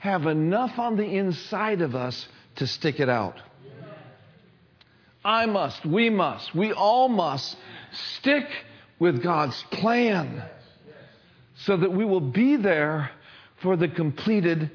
have 0.03 0.27
enough 0.27 0.81
on 0.81 0.97
the 0.97 1.05
inside 1.05 1.81
of 1.81 1.95
us 1.95 2.27
to 2.57 2.67
stick 2.67 2.99
it 2.99 3.09
out. 3.09 3.37
I 5.25 5.47
must, 5.47 5.87
we 5.87 6.11
must, 6.11 6.53
we 6.57 6.73
all 6.73 7.09
must 7.09 7.57
stick 8.17 8.49
with 8.99 9.23
God's 9.23 9.63
plan 9.71 10.43
so 11.55 11.77
that 11.77 11.93
we 11.93 12.05
will 12.05 12.21
be 12.21 12.57
there 12.57 13.13
for 13.63 13.77
the 13.77 13.87
completed 13.87 14.73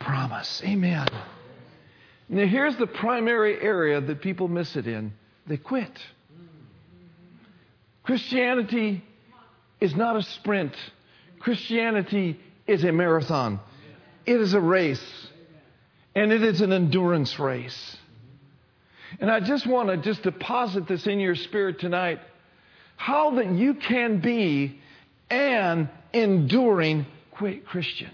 promise. 0.00 0.60
Amen. 0.64 1.06
Now, 2.28 2.44
here's 2.44 2.76
the 2.78 2.88
primary 2.88 3.60
area 3.62 4.00
that 4.00 4.20
people 4.20 4.48
miss 4.48 4.74
it 4.74 4.88
in 4.88 5.12
they 5.46 5.56
quit. 5.56 5.96
Christianity 8.02 9.04
is 9.80 9.94
not 9.94 10.16
a 10.16 10.22
sprint, 10.22 10.74
Christianity 11.38 12.40
is 12.66 12.82
a 12.82 12.90
marathon, 12.90 13.60
it 14.28 14.42
is 14.42 14.52
a 14.52 14.60
race, 14.60 15.26
and 16.14 16.32
it 16.32 16.42
is 16.42 16.60
an 16.60 16.70
endurance 16.70 17.38
race. 17.38 17.96
And 19.20 19.30
I 19.30 19.40
just 19.40 19.66
want 19.66 19.88
to 19.88 19.96
just 19.96 20.22
deposit 20.22 20.86
this 20.86 21.06
in 21.06 21.18
your 21.18 21.34
spirit 21.34 21.80
tonight 21.80 22.20
how 22.96 23.36
that 23.36 23.50
you 23.52 23.74
can 23.74 24.20
be 24.20 24.80
an 25.30 25.88
enduring 26.12 27.06
Christian. 27.64 28.10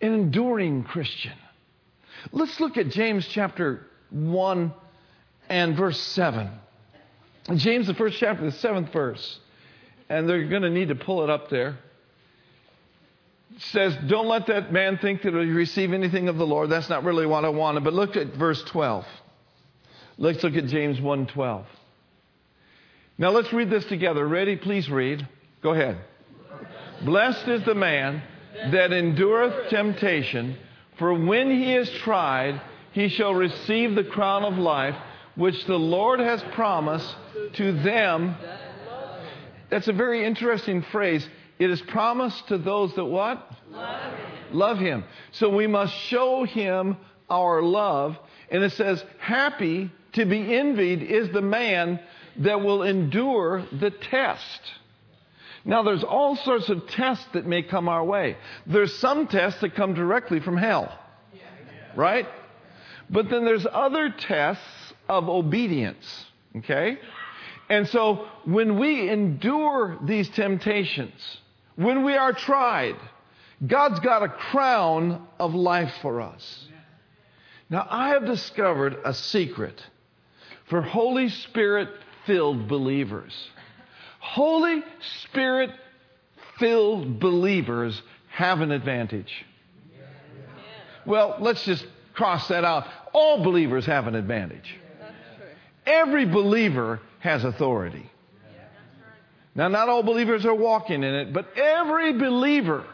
An 0.00 0.14
enduring 0.14 0.82
Christian. 0.82 1.34
Let's 2.32 2.58
look 2.58 2.76
at 2.76 2.88
James 2.88 3.28
chapter 3.28 3.86
1 4.10 4.72
and 5.48 5.76
verse 5.76 6.00
7. 6.00 6.50
James, 7.54 7.86
the 7.86 7.94
first 7.94 8.18
chapter, 8.18 8.44
the 8.44 8.52
seventh 8.52 8.92
verse. 8.92 9.38
And 10.08 10.28
they're 10.28 10.48
going 10.48 10.62
to 10.62 10.70
need 10.70 10.88
to 10.88 10.96
pull 10.96 11.22
it 11.22 11.30
up 11.30 11.50
there. 11.50 11.78
Says, 13.58 13.96
Don't 14.06 14.28
let 14.28 14.46
that 14.46 14.72
man 14.72 14.98
think 14.98 15.22
that 15.22 15.32
he 15.32 15.38
receive 15.38 15.92
anything 15.92 16.28
of 16.28 16.36
the 16.36 16.46
Lord. 16.46 16.70
That's 16.70 16.88
not 16.88 17.04
really 17.04 17.26
what 17.26 17.44
I 17.44 17.48
wanted. 17.48 17.84
But 17.84 17.94
look 17.94 18.16
at 18.16 18.34
verse 18.34 18.62
12. 18.64 19.04
Let's 20.18 20.42
look 20.42 20.54
at 20.54 20.66
James 20.66 21.00
1 21.00 21.26
12. 21.26 21.66
Now 23.18 23.30
let's 23.30 23.52
read 23.52 23.70
this 23.70 23.84
together. 23.86 24.26
Ready? 24.26 24.56
Please 24.56 24.88
read. 24.88 25.26
Go 25.62 25.72
ahead. 25.72 25.98
Blessed 27.04 27.48
is 27.48 27.64
the 27.64 27.74
man 27.74 28.22
that 28.70 28.92
endureth 28.92 29.68
temptation 29.70 30.56
for 31.00 31.14
when 31.14 31.50
he 31.50 31.74
is 31.74 31.90
tried, 32.02 32.60
he 32.92 33.08
shall 33.08 33.34
receive 33.34 33.94
the 33.94 34.04
crown 34.04 34.44
of 34.44 34.58
life 34.58 34.94
which 35.34 35.64
the 35.64 35.78
Lord 35.78 36.20
has 36.20 36.42
promised 36.52 37.16
to 37.54 37.72
them. 37.72 38.36
That's 39.70 39.88
a 39.88 39.94
very 39.94 40.26
interesting 40.26 40.82
phrase. 40.82 41.26
It 41.60 41.70
is 41.70 41.82
promised 41.82 42.48
to 42.48 42.56
those 42.56 42.94
that 42.94 43.04
what? 43.04 43.46
Love 43.70 44.02
him. 44.02 44.30
Love 44.52 44.78
him. 44.78 45.04
So 45.32 45.50
we 45.50 45.66
must 45.66 45.94
show 45.94 46.44
him 46.44 46.96
our 47.28 47.60
love. 47.60 48.16
And 48.50 48.64
it 48.64 48.72
says, 48.72 49.04
happy 49.18 49.92
to 50.14 50.24
be 50.24 50.56
envied 50.56 51.02
is 51.02 51.30
the 51.30 51.42
man 51.42 52.00
that 52.38 52.62
will 52.62 52.82
endure 52.82 53.66
the 53.78 53.90
test. 53.90 54.60
Now, 55.66 55.82
there's 55.82 56.02
all 56.02 56.34
sorts 56.34 56.70
of 56.70 56.88
tests 56.88 57.26
that 57.34 57.46
may 57.46 57.62
come 57.62 57.90
our 57.90 58.02
way. 58.02 58.38
There's 58.66 58.96
some 58.96 59.26
tests 59.26 59.60
that 59.60 59.74
come 59.74 59.92
directly 59.92 60.40
from 60.40 60.56
hell, 60.56 60.98
right? 61.94 62.26
But 63.10 63.28
then 63.28 63.44
there's 63.44 63.66
other 63.70 64.08
tests 64.08 64.64
of 65.10 65.28
obedience, 65.28 66.24
okay? 66.56 66.98
And 67.68 67.86
so 67.88 68.26
when 68.46 68.78
we 68.78 69.10
endure 69.10 69.98
these 70.02 70.30
temptations, 70.30 71.12
when 71.80 72.04
we 72.04 72.14
are 72.14 72.34
tried, 72.34 72.96
God's 73.66 74.00
got 74.00 74.22
a 74.22 74.28
crown 74.28 75.26
of 75.38 75.54
life 75.54 75.92
for 76.02 76.20
us. 76.20 76.68
Now, 77.70 77.86
I 77.88 78.10
have 78.10 78.26
discovered 78.26 78.98
a 79.04 79.14
secret 79.14 79.82
for 80.68 80.82
Holy 80.82 81.30
Spirit 81.30 81.88
filled 82.26 82.68
believers. 82.68 83.32
Holy 84.18 84.84
Spirit 85.22 85.70
filled 86.58 87.18
believers 87.18 88.02
have 88.28 88.60
an 88.60 88.72
advantage. 88.72 89.46
Well, 91.06 91.36
let's 91.40 91.64
just 91.64 91.86
cross 92.12 92.48
that 92.48 92.64
out. 92.64 92.86
All 93.14 93.42
believers 93.42 93.86
have 93.86 94.06
an 94.06 94.14
advantage. 94.14 94.78
Every 95.86 96.26
believer 96.26 97.00
has 97.20 97.44
authority. 97.44 98.10
Now, 99.54 99.68
not 99.68 99.88
all 99.88 100.02
believers 100.02 100.46
are 100.46 100.54
walking 100.54 101.02
in 101.02 101.14
it, 101.14 101.32
but 101.32 101.56
every 101.56 102.12
believer 102.12 102.84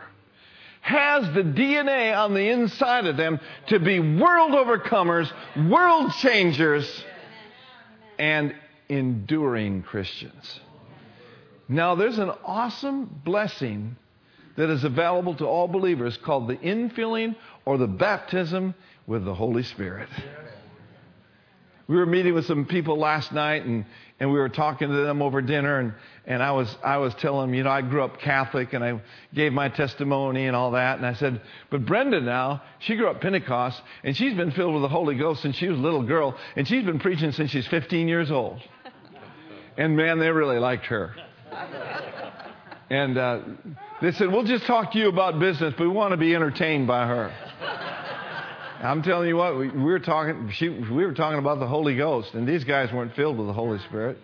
has 0.80 1.24
the 1.34 1.42
DNA 1.42 2.16
on 2.16 2.32
the 2.32 2.48
inside 2.48 3.06
of 3.06 3.16
them 3.16 3.40
to 3.68 3.78
be 3.78 3.98
world 3.98 4.52
overcomers, 4.52 5.30
world 5.68 6.12
changers, 6.14 7.04
and 8.18 8.54
enduring 8.88 9.82
Christians. 9.82 10.60
Now, 11.68 11.96
there's 11.96 12.18
an 12.18 12.30
awesome 12.44 13.20
blessing 13.24 13.96
that 14.56 14.70
is 14.70 14.84
available 14.84 15.34
to 15.34 15.44
all 15.44 15.68
believers 15.68 16.16
called 16.16 16.48
the 16.48 16.56
infilling 16.56 17.34
or 17.64 17.76
the 17.76 17.88
baptism 17.88 18.74
with 19.06 19.24
the 19.24 19.34
Holy 19.34 19.64
Spirit. 19.64 20.08
We 21.88 21.96
were 21.96 22.06
meeting 22.06 22.34
with 22.34 22.46
some 22.46 22.64
people 22.64 22.98
last 22.98 23.32
night 23.32 23.64
and, 23.64 23.84
and 24.18 24.32
we 24.32 24.38
were 24.38 24.48
talking 24.48 24.88
to 24.88 24.94
them 24.94 25.20
over 25.20 25.42
dinner 25.42 25.78
and, 25.78 25.92
and 26.24 26.42
I 26.42 26.52
was, 26.52 26.74
I 26.82 26.96
was 26.96 27.14
telling 27.16 27.48
them, 27.48 27.54
you 27.54 27.64
know, 27.64 27.70
I 27.70 27.82
grew 27.82 28.02
up 28.02 28.18
Catholic 28.20 28.72
and 28.72 28.82
I 28.82 29.00
gave 29.34 29.52
my 29.52 29.68
testimony 29.68 30.46
and 30.46 30.56
all 30.56 30.70
that. 30.72 30.96
And 30.96 31.06
I 31.06 31.14
said, 31.14 31.40
but 31.70 31.84
Brenda 31.84 32.20
now, 32.20 32.62
she 32.78 32.96
grew 32.96 33.08
up 33.08 33.20
Pentecost 33.20 33.80
and 34.04 34.16
she's 34.16 34.34
been 34.34 34.52
filled 34.52 34.72
with 34.72 34.82
the 34.82 34.88
Holy 34.88 35.16
Ghost 35.16 35.42
since 35.42 35.56
she 35.56 35.68
was 35.68 35.78
a 35.78 35.82
little 35.82 36.02
girl 36.02 36.36
and 36.56 36.66
she's 36.66 36.84
been 36.84 36.98
preaching 36.98 37.32
since 37.32 37.50
she's 37.50 37.66
15 37.68 38.08
years 38.08 38.30
old. 38.30 38.60
And 39.78 39.94
man, 39.94 40.18
they 40.18 40.30
really 40.30 40.58
liked 40.58 40.86
her. 40.86 41.14
And 42.88 43.18
uh, 43.18 43.40
they 44.00 44.12
said, 44.12 44.30
we'll 44.30 44.44
just 44.44 44.64
talk 44.66 44.92
to 44.92 44.98
you 44.98 45.08
about 45.08 45.40
business, 45.40 45.74
but 45.76 45.84
we 45.84 45.88
want 45.88 46.12
to 46.12 46.16
be 46.16 46.34
entertained 46.34 46.86
by 46.86 47.06
her. 47.06 47.34
I'm 48.80 49.02
telling 49.02 49.28
you 49.28 49.36
what, 49.36 49.56
we, 49.56 49.68
we 49.68 49.84
were 49.84 49.98
talking. 49.98 50.50
She, 50.52 50.68
we 50.68 51.04
were 51.04 51.14
talking 51.14 51.38
about 51.38 51.60
the 51.60 51.66
Holy 51.66 51.96
Ghost, 51.96 52.34
and 52.34 52.46
these 52.46 52.64
guys 52.64 52.92
weren't 52.92 53.14
filled 53.14 53.38
with 53.38 53.46
the 53.46 53.52
Holy 53.52 53.78
Spirit. 53.80 54.18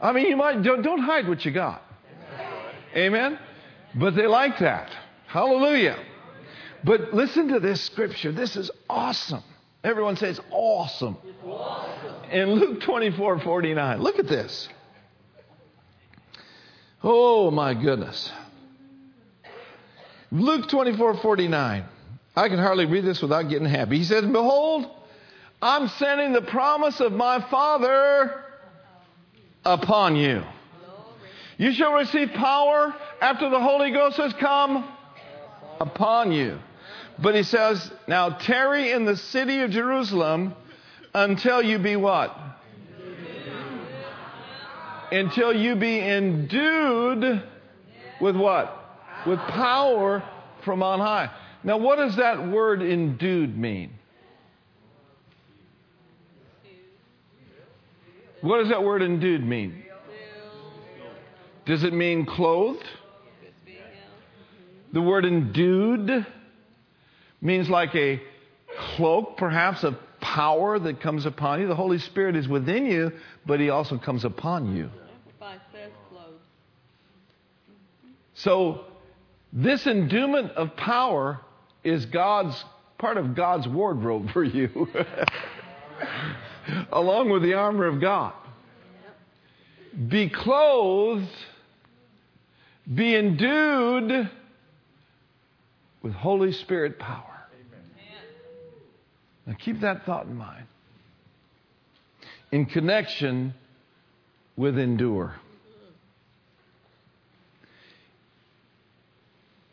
I 0.00 0.12
mean, 0.12 0.26
you 0.26 0.36
might 0.36 0.62
don't, 0.62 0.82
don't 0.82 1.00
hide 1.00 1.28
what 1.28 1.44
you 1.44 1.52
got. 1.52 1.82
Amen. 2.96 3.38
But 3.94 4.14
they 4.14 4.26
like 4.26 4.58
that. 4.58 4.90
Hallelujah. 5.26 5.98
But 6.84 7.14
listen 7.14 7.48
to 7.48 7.60
this 7.60 7.80
scripture. 7.82 8.32
This 8.32 8.56
is 8.56 8.70
awesome. 8.88 9.42
Everyone 9.84 10.16
says 10.16 10.40
awesome. 10.50 11.16
awesome. 11.44 12.30
In 12.30 12.52
Luke 12.52 12.80
24 12.82 13.40
49, 13.40 14.00
look 14.00 14.18
at 14.18 14.28
this. 14.28 14.68
Oh 17.02 17.50
my 17.50 17.74
goodness. 17.74 18.30
Luke 20.30 20.68
24 20.68 21.18
49. 21.18 21.84
I 22.34 22.48
can 22.48 22.58
hardly 22.58 22.86
read 22.86 23.04
this 23.04 23.20
without 23.20 23.48
getting 23.48 23.68
happy. 23.68 23.98
He 23.98 24.04
says, 24.04 24.24
Behold, 24.24 24.86
I'm 25.60 25.88
sending 25.88 26.32
the 26.32 26.42
promise 26.42 27.00
of 27.00 27.12
my 27.12 27.40
Father 27.50 28.42
upon 29.64 30.16
you. 30.16 30.42
You 31.58 31.72
shall 31.72 31.92
receive 31.92 32.30
power 32.30 32.94
after 33.20 33.50
the 33.50 33.60
Holy 33.60 33.90
Ghost 33.92 34.16
has 34.16 34.32
come 34.32 34.88
upon 35.78 36.32
you. 36.32 36.58
But 37.18 37.34
he 37.34 37.42
says, 37.42 37.92
Now 38.08 38.30
tarry 38.30 38.92
in 38.92 39.04
the 39.04 39.16
city 39.16 39.60
of 39.60 39.70
Jerusalem 39.70 40.54
until 41.14 41.62
you 41.62 41.78
be 41.78 41.96
what? 41.96 42.34
Until 45.10 45.54
you 45.54 45.76
be 45.76 46.00
endued 46.00 47.42
with 48.20 48.34
what? 48.34 48.74
With 49.26 49.38
power 49.40 50.22
from 50.64 50.82
on 50.82 50.98
high. 50.98 51.30
Now, 51.64 51.76
what 51.76 51.96
does 51.96 52.16
that 52.16 52.48
word 52.48 52.82
endued 52.82 53.56
mean? 53.56 53.92
What 58.40 58.58
does 58.58 58.68
that 58.70 58.82
word 58.82 59.02
endued 59.02 59.46
mean? 59.46 59.84
Does 61.64 61.84
it 61.84 61.92
mean 61.92 62.26
clothed? 62.26 62.84
The 64.92 65.00
word 65.00 65.24
endued 65.24 66.26
means 67.40 67.70
like 67.70 67.94
a 67.94 68.20
cloak, 68.76 69.36
perhaps, 69.36 69.84
of 69.84 69.96
power 70.20 70.78
that 70.78 71.00
comes 71.00 71.24
upon 71.24 71.60
you. 71.60 71.68
The 71.68 71.76
Holy 71.76 71.98
Spirit 71.98 72.34
is 72.34 72.48
within 72.48 72.86
you, 72.86 73.12
but 73.46 73.60
He 73.60 73.70
also 73.70 73.96
comes 73.96 74.24
upon 74.24 74.76
you. 74.76 74.90
So, 78.34 78.84
this 79.52 79.86
endowment 79.86 80.50
of 80.52 80.76
power 80.76 81.40
is 81.84 82.06
God's 82.06 82.64
part 82.98 83.16
of 83.16 83.34
God's 83.34 83.66
wardrobe 83.66 84.30
for 84.32 84.44
you, 84.44 84.88
along 86.92 87.30
with 87.30 87.42
the 87.42 87.54
armor 87.54 87.86
of 87.86 88.00
God. 88.00 88.32
Be 90.08 90.28
clothed, 90.28 91.28
be 92.92 93.14
endued 93.14 94.30
with 96.02 96.12
Holy 96.14 96.52
Spirit 96.52 96.98
power. 96.98 97.32
Now 99.46 99.54
keep 99.58 99.80
that 99.80 100.06
thought 100.06 100.26
in 100.26 100.36
mind. 100.36 100.66
In 102.52 102.66
connection 102.66 103.54
with 104.56 104.78
endure. 104.78 105.34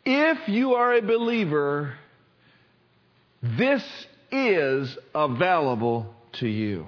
If 0.04 0.48
you 0.48 0.74
are 0.74 0.94
a 0.94 1.02
believer, 1.02 1.94
this 3.42 3.82
is 4.30 4.96
available 5.14 6.14
to 6.34 6.48
you. 6.48 6.86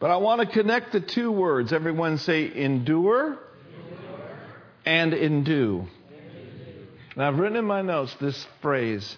But 0.00 0.10
I 0.10 0.16
want 0.16 0.40
to 0.40 0.46
connect 0.46 0.92
the 0.92 1.00
two 1.00 1.32
words. 1.32 1.72
Everyone 1.72 2.18
say 2.18 2.52
endure, 2.54 3.26
endure. 3.26 3.38
and 4.84 5.14
endue. 5.14 5.86
And 7.14 7.24
I've 7.24 7.38
written 7.38 7.56
in 7.56 7.64
my 7.64 7.82
notes 7.82 8.14
this 8.20 8.46
phrase 8.62 9.16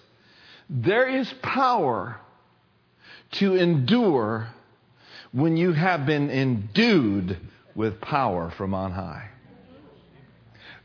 there 0.69 1.07
is 1.19 1.31
power 1.43 2.17
to 3.33 3.55
endure 3.55 4.47
when 5.33 5.57
you 5.57 5.73
have 5.73 6.05
been 6.05 6.29
endued 6.29 7.37
with 7.75 7.99
power 8.01 8.51
from 8.57 8.73
on 8.73 8.91
high. 8.91 9.29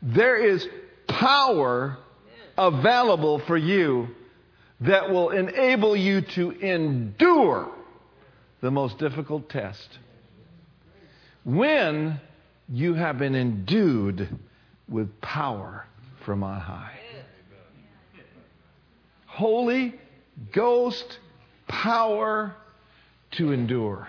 There 0.01 0.35
is 0.35 0.67
power 1.07 1.97
available 2.57 3.39
for 3.39 3.57
you 3.57 4.09
that 4.81 5.09
will 5.09 5.31
enable 5.31 5.95
you 5.95 6.21
to 6.21 6.51
endure 6.51 7.71
the 8.61 8.71
most 8.71 8.97
difficult 8.97 9.49
test. 9.49 9.99
When 11.43 12.19
you 12.69 12.93
have 12.93 13.17
been 13.17 13.35
endued 13.35 14.27
with 14.89 15.21
power 15.21 15.85
from 16.25 16.43
on 16.43 16.59
high. 16.59 16.93
Holy 19.25 19.93
Ghost 20.53 21.19
power 21.67 22.55
to 23.31 23.51
endure. 23.51 24.07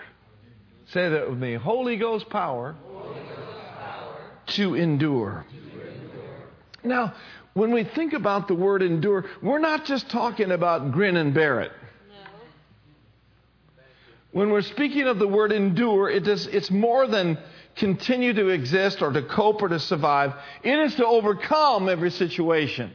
Say 0.91 1.07
that 1.09 1.29
with 1.29 1.37
me. 1.37 1.53
Holy 1.53 1.97
Ghost 1.97 2.29
power, 2.29 2.75
Holy 2.83 3.13
Ghost 3.13 3.29
power 3.77 4.15
to, 4.47 4.75
endure. 4.75 5.45
to 5.49 5.81
endure. 5.81 6.03
Now, 6.83 7.13
when 7.53 7.71
we 7.71 7.83
think 7.83 8.13
about 8.13 8.47
the 8.47 8.55
word 8.55 8.81
endure, 8.81 9.25
we're 9.41 9.59
not 9.59 9.85
just 9.85 10.09
talking 10.09 10.51
about 10.51 10.91
grin 10.91 11.17
and 11.17 11.33
bear 11.33 11.61
it. 11.61 11.71
When 14.31 14.51
we're 14.51 14.61
speaking 14.61 15.07
of 15.07 15.17
the 15.17 15.27
word 15.27 15.51
endure, 15.51 16.09
it 16.09 16.27
is, 16.27 16.45
it's 16.45 16.69
more 16.69 17.07
than 17.07 17.39
continue 17.75 18.33
to 18.33 18.49
exist 18.49 19.01
or 19.01 19.11
to 19.11 19.23
cope 19.23 19.61
or 19.63 19.69
to 19.69 19.79
survive. 19.79 20.33
It 20.63 20.77
is 20.77 20.95
to 20.95 21.05
overcome 21.05 21.89
every 21.89 22.11
situation. 22.11 22.91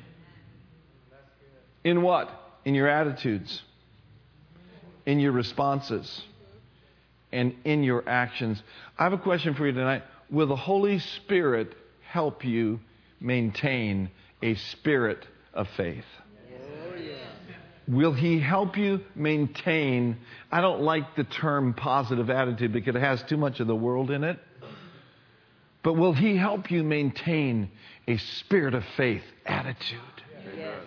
In 1.83 2.03
what? 2.03 2.31
In 2.64 2.75
your 2.75 2.88
attitudes, 2.88 3.62
in 5.05 5.19
your 5.19 5.33
responses, 5.33 6.23
and 7.33 7.55
in 7.64 7.83
your 7.83 8.09
actions. 8.09 8.62
I 8.97 9.03
have 9.03 9.12
a 9.12 9.19
question 9.19 9.55
for 9.55 9.67
you 9.67 9.73
tonight. 9.73 10.03
Will 10.31 10.47
the 10.47 10.57
Holy 10.57 11.01
Spirit 11.01 11.75
help 12.09 12.45
you 12.45 12.81
maintain 13.21 14.11
a 14.45 14.55
spirit 14.57 15.27
of 15.55 15.67
faith. 15.77 16.05
Will 17.89 18.13
He 18.13 18.39
help 18.39 18.77
you 18.77 19.01
maintain? 19.15 20.19
I 20.53 20.61
don't 20.61 20.83
like 20.83 21.17
the 21.17 21.25
term 21.25 21.75
positive 21.75 22.31
attitude 22.31 22.73
because 22.73 22.95
it 22.95 23.01
has 23.01 23.23
too 23.25 23.37
much 23.37 23.61
of 23.61 23.67
the 23.67 23.75
world 23.75 24.11
in 24.11 24.23
it. 24.23 24.39
But 25.83 25.95
will 25.95 26.13
He 26.13 26.37
help 26.37 26.71
you 26.71 26.83
maintain 26.83 27.71
a 28.07 28.19
spirit 28.19 28.75
of 28.75 28.85
faith 28.97 29.23
attitude? 29.47 30.01
Yes. 30.57 30.79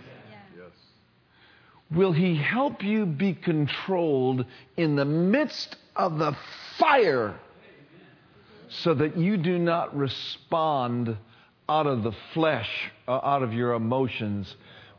Will 1.91 2.11
He 2.11 2.35
help 2.35 2.83
you 2.83 3.05
be 3.05 3.33
controlled 3.33 4.45
in 4.75 4.95
the 4.95 5.05
midst 5.05 5.75
of 5.95 6.19
the 6.19 6.35
fire 6.77 7.39
so 8.69 8.93
that 8.93 9.17
you 9.17 9.37
do 9.37 9.57
not 9.57 9.95
respond 9.95 11.17
out 11.69 11.87
of 11.87 12.03
the 12.03 12.13
flesh, 12.33 12.69
uh, 13.07 13.19
out 13.23 13.43
of 13.43 13.53
your 13.53 13.73
emotions, 13.73 14.55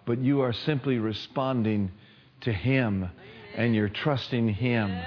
but 0.07 0.19
you 0.19 0.41
are 0.41 0.53
simply 0.53 0.99
responding 0.99 1.91
to 2.43 2.53
Him 2.53 3.09
and 3.57 3.75
you're 3.75 3.89
trusting 3.89 4.49
Him? 4.49 5.01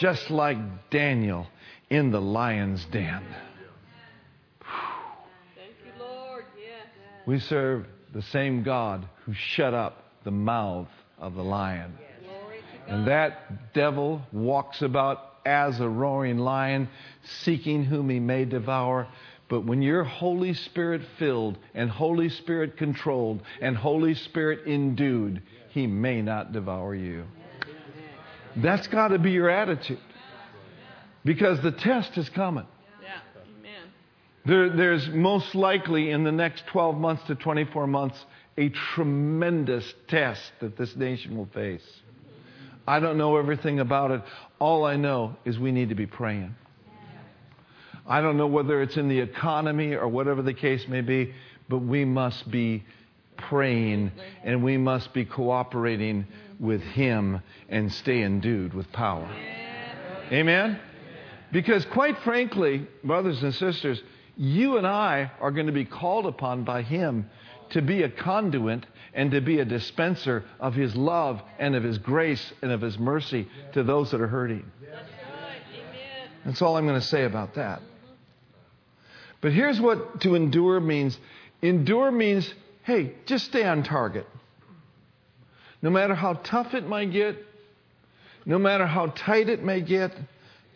Just 0.00 0.30
like 0.30 0.58
Daniel 0.90 1.46
in 1.90 2.10
the 2.10 2.20
lion's 2.20 2.84
den. 2.86 3.22
We 7.26 7.38
serve 7.40 7.86
the 8.14 8.22
same 8.22 8.62
God 8.62 9.06
who 9.24 9.34
shut 9.34 9.74
up 9.74 10.04
the 10.24 10.30
mouth 10.30 10.88
of 11.18 11.34
the 11.34 11.42
lion. 11.42 11.92
And 12.86 13.06
that 13.06 13.74
devil 13.74 14.22
walks 14.32 14.80
about 14.80 15.34
as 15.44 15.80
a 15.80 15.88
roaring 15.88 16.38
lion, 16.38 16.88
seeking 17.42 17.84
whom 17.84 18.08
he 18.08 18.18
may 18.18 18.44
devour. 18.46 19.08
But 19.48 19.64
when 19.64 19.80
you're 19.80 20.04
Holy 20.04 20.52
Spirit 20.54 21.02
filled 21.18 21.58
and 21.74 21.90
Holy 21.90 22.28
Spirit 22.28 22.76
controlled 22.76 23.42
and 23.60 23.76
Holy 23.76 24.14
Spirit 24.14 24.66
endued, 24.66 25.42
he 25.70 25.86
may 25.86 26.20
not 26.20 26.52
devour 26.52 26.94
you. 26.94 27.24
That's 28.56 28.86
got 28.88 29.08
to 29.08 29.18
be 29.18 29.30
your 29.30 29.48
attitude. 29.48 30.00
Because 31.24 31.60
the 31.62 31.72
test 31.72 32.16
is 32.18 32.28
coming. 32.30 32.66
There, 34.44 34.70
there's 34.70 35.06
most 35.08 35.54
likely 35.54 36.10
in 36.10 36.24
the 36.24 36.32
next 36.32 36.66
12 36.68 36.96
months 36.96 37.22
to 37.26 37.34
24 37.34 37.86
months 37.86 38.24
a 38.56 38.70
tremendous 38.94 39.94
test 40.08 40.40
that 40.60 40.76
this 40.76 40.96
nation 40.96 41.36
will 41.36 41.48
face. 41.52 41.86
I 42.86 42.98
don't 42.98 43.18
know 43.18 43.36
everything 43.36 43.80
about 43.80 44.10
it. 44.10 44.22
All 44.58 44.84
I 44.84 44.96
know 44.96 45.36
is 45.44 45.58
we 45.58 45.70
need 45.70 45.90
to 45.90 45.94
be 45.94 46.06
praying. 46.06 46.54
I 48.08 48.22
don't 48.22 48.38
know 48.38 48.46
whether 48.46 48.80
it's 48.80 48.96
in 48.96 49.08
the 49.08 49.20
economy 49.20 49.94
or 49.94 50.08
whatever 50.08 50.40
the 50.40 50.54
case 50.54 50.88
may 50.88 51.02
be, 51.02 51.34
but 51.68 51.78
we 51.78 52.06
must 52.06 52.50
be 52.50 52.84
praying 53.36 54.10
and 54.42 54.64
we 54.64 54.78
must 54.78 55.12
be 55.12 55.26
cooperating 55.26 56.26
with 56.58 56.80
Him 56.80 57.42
and 57.68 57.92
stay 57.92 58.22
endued 58.22 58.72
with 58.72 58.90
power. 58.92 59.30
Amen? 60.32 60.80
Because, 61.52 61.84
quite 61.86 62.18
frankly, 62.20 62.86
brothers 63.04 63.42
and 63.42 63.54
sisters, 63.54 64.02
you 64.36 64.78
and 64.78 64.86
I 64.86 65.30
are 65.40 65.50
going 65.50 65.66
to 65.66 65.72
be 65.72 65.84
called 65.84 66.26
upon 66.26 66.64
by 66.64 66.82
Him 66.82 67.28
to 67.70 67.82
be 67.82 68.02
a 68.02 68.08
conduit 68.08 68.86
and 69.12 69.30
to 69.32 69.40
be 69.40 69.60
a 69.60 69.64
dispenser 69.64 70.44
of 70.60 70.74
His 70.74 70.96
love 70.96 71.42
and 71.58 71.74
of 71.74 71.82
His 71.82 71.98
grace 71.98 72.52
and 72.62 72.72
of 72.72 72.80
His 72.80 72.98
mercy 72.98 73.48
to 73.72 73.82
those 73.82 74.10
that 74.10 74.20
are 74.20 74.28
hurting. 74.28 74.70
That's 74.80 74.96
right. 74.96 75.60
Amen. 75.74 76.30
That's 76.46 76.62
all 76.62 76.76
I'm 76.76 76.86
going 76.86 77.00
to 77.00 77.06
say 77.06 77.24
about 77.24 77.54
that. 77.54 77.82
But 79.40 79.52
here's 79.52 79.80
what 79.80 80.20
to 80.22 80.34
endure 80.34 80.80
means 80.80 81.18
endure 81.62 82.10
means, 82.10 82.52
hey, 82.84 83.14
just 83.26 83.46
stay 83.46 83.64
on 83.64 83.82
target. 83.82 84.26
No 85.82 85.90
matter 85.90 86.14
how 86.14 86.34
tough 86.34 86.74
it 86.74 86.86
might 86.88 87.12
get, 87.12 87.36
no 88.44 88.58
matter 88.58 88.86
how 88.86 89.06
tight 89.06 89.48
it 89.48 89.62
may 89.62 89.80
get, 89.80 90.12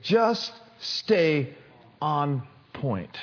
just 0.03 0.53
stay 0.81 1.55
on 2.01 2.43
point. 2.73 3.17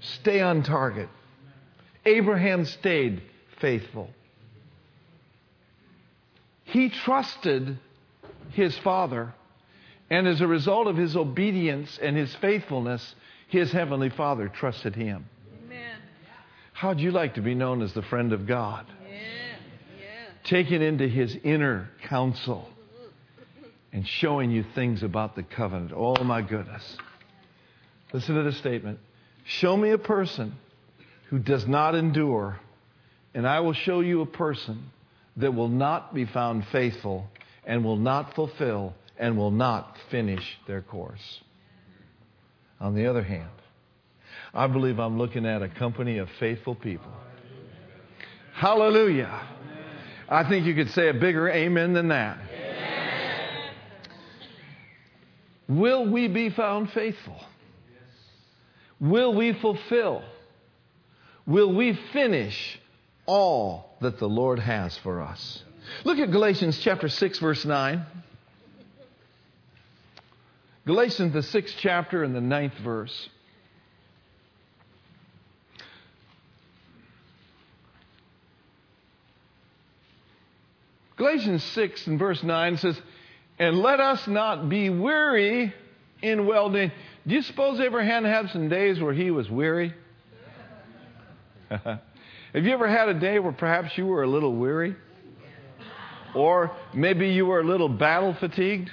Stay 0.00 0.40
on 0.40 0.62
target. 0.62 1.08
Abraham 2.06 2.64
stayed 2.64 3.22
faithful. 3.60 4.10
He 6.64 6.88
trusted 6.88 7.78
his 8.52 8.76
father, 8.78 9.34
and 10.08 10.26
as 10.26 10.40
a 10.40 10.46
result 10.46 10.86
of 10.86 10.96
his 10.96 11.16
obedience 11.16 11.98
and 12.00 12.16
his 12.16 12.34
faithfulness, 12.36 13.14
his 13.50 13.72
heavenly 13.72 14.10
father 14.10 14.48
trusted 14.48 14.94
him. 14.94 15.26
Amen. 15.64 15.98
How'd 16.72 17.00
you 17.00 17.10
like 17.10 17.34
to 17.34 17.42
be 17.42 17.54
known 17.54 17.82
as 17.82 17.92
the 17.92 18.02
friend 18.02 18.32
of 18.32 18.46
God? 18.46 18.86
Yeah. 19.08 19.18
Yeah. 19.98 20.04
Taken 20.44 20.82
into 20.82 21.08
his 21.08 21.36
inner 21.42 21.90
counsel 22.04 22.68
and 23.92 24.06
showing 24.06 24.52
you 24.52 24.64
things 24.74 25.02
about 25.02 25.34
the 25.34 25.42
covenant. 25.42 25.92
Oh 25.94 26.22
my 26.22 26.42
goodness. 26.42 26.96
Listen 28.12 28.36
to 28.36 28.44
this 28.44 28.56
statement. 28.58 29.00
Show 29.44 29.76
me 29.76 29.90
a 29.90 29.98
person 29.98 30.54
who 31.28 31.40
does 31.40 31.66
not 31.66 31.96
endure, 31.96 32.60
and 33.34 33.48
I 33.48 33.60
will 33.60 33.72
show 33.72 34.00
you 34.00 34.20
a 34.20 34.26
person 34.26 34.90
that 35.36 35.52
will 35.54 35.68
not 35.68 36.14
be 36.14 36.24
found 36.24 36.66
faithful 36.70 37.26
and 37.64 37.84
will 37.84 37.96
not 37.96 38.34
fulfill 38.34 38.94
and 39.18 39.36
will 39.36 39.50
not 39.50 39.96
finish 40.10 40.58
their 40.68 40.82
course. 40.82 41.40
On 42.80 42.94
the 42.94 43.06
other 43.06 43.22
hand, 43.22 43.50
I 44.54 44.66
believe 44.66 44.98
I'm 44.98 45.18
looking 45.18 45.46
at 45.46 45.62
a 45.62 45.68
company 45.68 46.18
of 46.18 46.28
faithful 46.38 46.74
people. 46.74 47.12
Hallelujah. 48.54 49.40
I 50.28 50.48
think 50.48 50.66
you 50.66 50.74
could 50.74 50.90
say 50.90 51.08
a 51.08 51.14
bigger 51.14 51.48
amen 51.48 51.92
than 51.92 52.08
that. 52.08 52.38
Will 55.68 56.10
we 56.10 56.26
be 56.28 56.50
found 56.50 56.90
faithful? 56.90 57.40
Will 58.98 59.34
we 59.34 59.52
fulfill? 59.52 60.22
Will 61.46 61.74
we 61.74 61.98
finish 62.12 62.78
all 63.26 63.96
that 64.00 64.18
the 64.18 64.28
Lord 64.28 64.58
has 64.58 64.96
for 64.98 65.20
us? 65.20 65.62
Look 66.04 66.18
at 66.18 66.30
Galatians 66.30 66.78
chapter 66.80 67.08
6 67.08 67.38
verse 67.38 67.64
9. 67.64 68.04
Galatians 70.86 71.32
the 71.32 71.40
6th 71.40 71.74
chapter 71.78 72.22
and 72.22 72.34
the 72.34 72.40
ninth 72.40 72.74
verse. 72.82 73.28
Galatians 81.16 81.62
6 81.62 82.06
and 82.06 82.18
verse 82.18 82.42
9 82.42 82.78
says, 82.78 82.98
And 83.58 83.78
let 83.78 84.00
us 84.00 84.26
not 84.26 84.70
be 84.70 84.88
weary 84.88 85.74
in 86.22 86.46
well 86.46 86.70
doing. 86.70 86.90
Do 87.26 87.34
you 87.34 87.42
suppose 87.42 87.78
Abraham 87.78 88.24
had 88.24 88.48
some 88.48 88.70
days 88.70 88.98
where 89.00 89.12
he 89.12 89.30
was 89.30 89.50
weary? 89.50 89.92
Have 91.68 92.00
you 92.54 92.72
ever 92.72 92.88
had 92.88 93.10
a 93.10 93.20
day 93.20 93.38
where 93.38 93.52
perhaps 93.52 93.98
you 93.98 94.06
were 94.06 94.22
a 94.22 94.26
little 94.26 94.54
weary? 94.54 94.96
Or 96.34 96.74
maybe 96.94 97.28
you 97.28 97.44
were 97.44 97.60
a 97.60 97.64
little 97.64 97.90
battle 97.90 98.32
fatigued? 98.32 98.90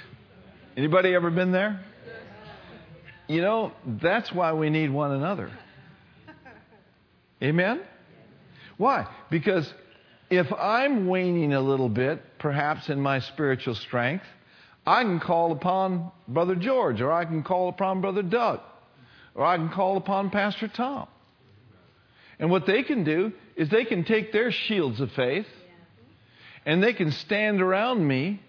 Anybody 0.78 1.12
ever 1.12 1.32
been 1.32 1.50
there? 1.50 1.80
You 3.26 3.40
know, 3.40 3.72
that's 3.84 4.30
why 4.30 4.52
we 4.52 4.70
need 4.70 4.90
one 4.92 5.10
another. 5.10 5.50
Amen? 7.42 7.80
Why? 8.76 9.08
Because 9.28 9.68
if 10.30 10.46
I'm 10.52 11.08
waning 11.08 11.52
a 11.52 11.60
little 11.60 11.88
bit, 11.88 12.22
perhaps 12.38 12.90
in 12.90 13.00
my 13.00 13.18
spiritual 13.18 13.74
strength, 13.74 14.24
I 14.86 15.02
can 15.02 15.18
call 15.18 15.50
upon 15.50 16.12
Brother 16.28 16.54
George, 16.54 17.00
or 17.00 17.10
I 17.10 17.24
can 17.24 17.42
call 17.42 17.68
upon 17.68 18.00
Brother 18.00 18.22
Doug, 18.22 18.60
or 19.34 19.44
I 19.44 19.56
can 19.56 19.70
call 19.70 19.96
upon 19.96 20.30
Pastor 20.30 20.68
Tom. 20.68 21.08
And 22.38 22.52
what 22.52 22.66
they 22.66 22.84
can 22.84 23.02
do 23.02 23.32
is 23.56 23.68
they 23.68 23.84
can 23.84 24.04
take 24.04 24.30
their 24.30 24.52
shields 24.52 25.00
of 25.00 25.10
faith 25.10 25.48
and 26.64 26.80
they 26.80 26.92
can 26.92 27.10
stand 27.10 27.60
around 27.60 28.06
me 28.06 28.40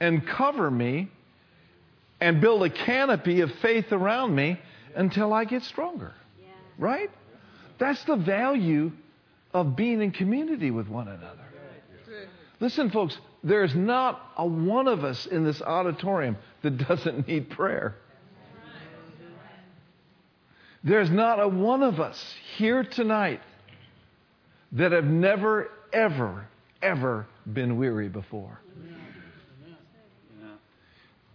and 0.00 0.26
cover 0.26 0.70
me 0.70 1.10
and 2.20 2.40
build 2.40 2.62
a 2.64 2.70
canopy 2.70 3.40
of 3.40 3.52
faith 3.62 3.92
around 3.92 4.34
me 4.34 4.60
until 4.94 5.32
I 5.32 5.44
get 5.44 5.62
stronger. 5.62 6.12
Right? 6.78 7.10
That's 7.78 8.02
the 8.04 8.16
value 8.16 8.92
of 9.54 9.76
being 9.76 10.02
in 10.02 10.10
community 10.10 10.70
with 10.70 10.88
one 10.88 11.08
another. 11.08 11.44
Listen, 12.60 12.90
folks, 12.90 13.16
there's 13.44 13.74
not 13.74 14.32
a 14.36 14.46
one 14.46 14.88
of 14.88 15.04
us 15.04 15.26
in 15.26 15.44
this 15.44 15.62
auditorium 15.62 16.36
that 16.62 16.76
doesn't 16.76 17.28
need 17.28 17.50
prayer. 17.50 17.94
There's 20.82 21.10
not 21.10 21.40
a 21.40 21.48
one 21.48 21.82
of 21.82 22.00
us 22.00 22.34
here 22.56 22.82
tonight 22.82 23.40
that 24.72 24.92
have 24.92 25.04
never, 25.04 25.70
ever, 25.92 26.46
ever 26.82 27.26
been 27.52 27.78
weary 27.78 28.08
before. 28.08 28.60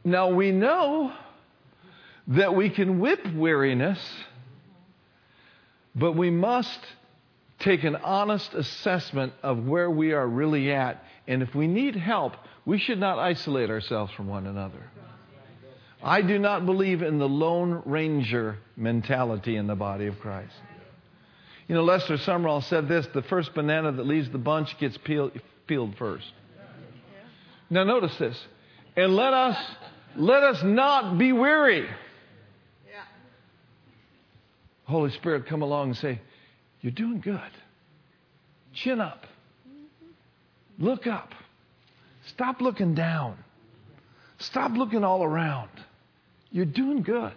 Now 0.03 0.29
we 0.29 0.51
know 0.51 1.13
that 2.27 2.55
we 2.55 2.69
can 2.69 2.99
whip 2.99 3.25
weariness, 3.33 3.99
but 5.95 6.13
we 6.13 6.29
must 6.29 6.79
take 7.59 7.83
an 7.83 7.95
honest 7.95 8.53
assessment 8.53 9.33
of 9.41 9.65
where 9.65 9.89
we 9.89 10.13
are 10.13 10.27
really 10.27 10.71
at. 10.71 11.03
And 11.27 11.41
if 11.41 11.55
we 11.55 11.67
need 11.67 11.95
help, 11.95 12.33
we 12.65 12.77
should 12.77 12.99
not 12.99 13.19
isolate 13.19 13.69
ourselves 13.69 14.11
from 14.13 14.27
one 14.27 14.47
another. 14.47 14.83
I 16.03 16.21
do 16.21 16.37
not 16.37 16.65
believe 16.65 17.01
in 17.01 17.17
the 17.17 17.29
Lone 17.29 17.81
Ranger 17.85 18.57
mentality 18.75 19.55
in 19.55 19.67
the 19.67 19.75
body 19.75 20.07
of 20.07 20.19
Christ. 20.19 20.53
You 21.69 21.75
know, 21.75 21.83
Lester 21.83 22.17
Sumrall 22.17 22.61
said 22.63 22.89
this 22.89 23.07
the 23.13 23.21
first 23.21 23.53
banana 23.53 23.93
that 23.93 24.05
leaves 24.05 24.29
the 24.29 24.37
bunch 24.37 24.77
gets 24.79 24.97
peeled, 24.97 25.31
peeled 25.65 25.95
first. 25.95 26.29
Now, 27.69 27.85
notice 27.85 28.15
this. 28.17 28.37
And 28.97 29.15
let 29.15 29.33
us, 29.33 29.57
let 30.15 30.43
us 30.43 30.61
not 30.63 31.17
be 31.17 31.31
weary. 31.31 31.81
Yeah. 31.81 33.03
Holy 34.85 35.11
Spirit, 35.11 35.45
come 35.47 35.61
along 35.61 35.89
and 35.89 35.97
say, 35.97 36.21
You're 36.81 36.91
doing 36.91 37.19
good. 37.19 37.39
Chin 38.73 38.99
up. 38.99 39.25
Mm-hmm. 39.67 40.85
Look 40.85 41.07
up. 41.07 41.33
Stop 42.27 42.61
looking 42.61 42.95
down. 42.95 43.37
Stop 44.39 44.71
looking 44.73 45.03
all 45.03 45.23
around. 45.23 45.69
You're 46.51 46.65
doing 46.65 47.01
good. 47.01 47.33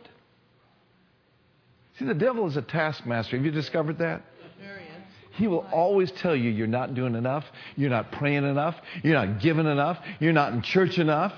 See, 1.98 2.04
the 2.04 2.14
devil 2.14 2.46
is 2.46 2.56
a 2.56 2.62
taskmaster. 2.62 3.36
Have 3.36 3.44
you 3.44 3.50
discovered 3.50 3.98
that? 3.98 4.22
There 4.60 4.78
he 4.78 4.84
is. 4.84 5.36
He 5.36 5.46
will 5.48 5.66
always 5.72 6.10
tell 6.12 6.36
you 6.36 6.50
you're 6.50 6.66
not 6.66 6.94
doing 6.94 7.14
enough, 7.14 7.44
you're 7.76 7.90
not 7.90 8.12
praying 8.12 8.44
enough, 8.44 8.74
you're 9.02 9.14
not 9.14 9.40
giving 9.40 9.66
enough, 9.66 9.98
you're 10.20 10.32
not 10.32 10.52
in 10.52 10.62
church 10.62 10.98
enough. 10.98 11.32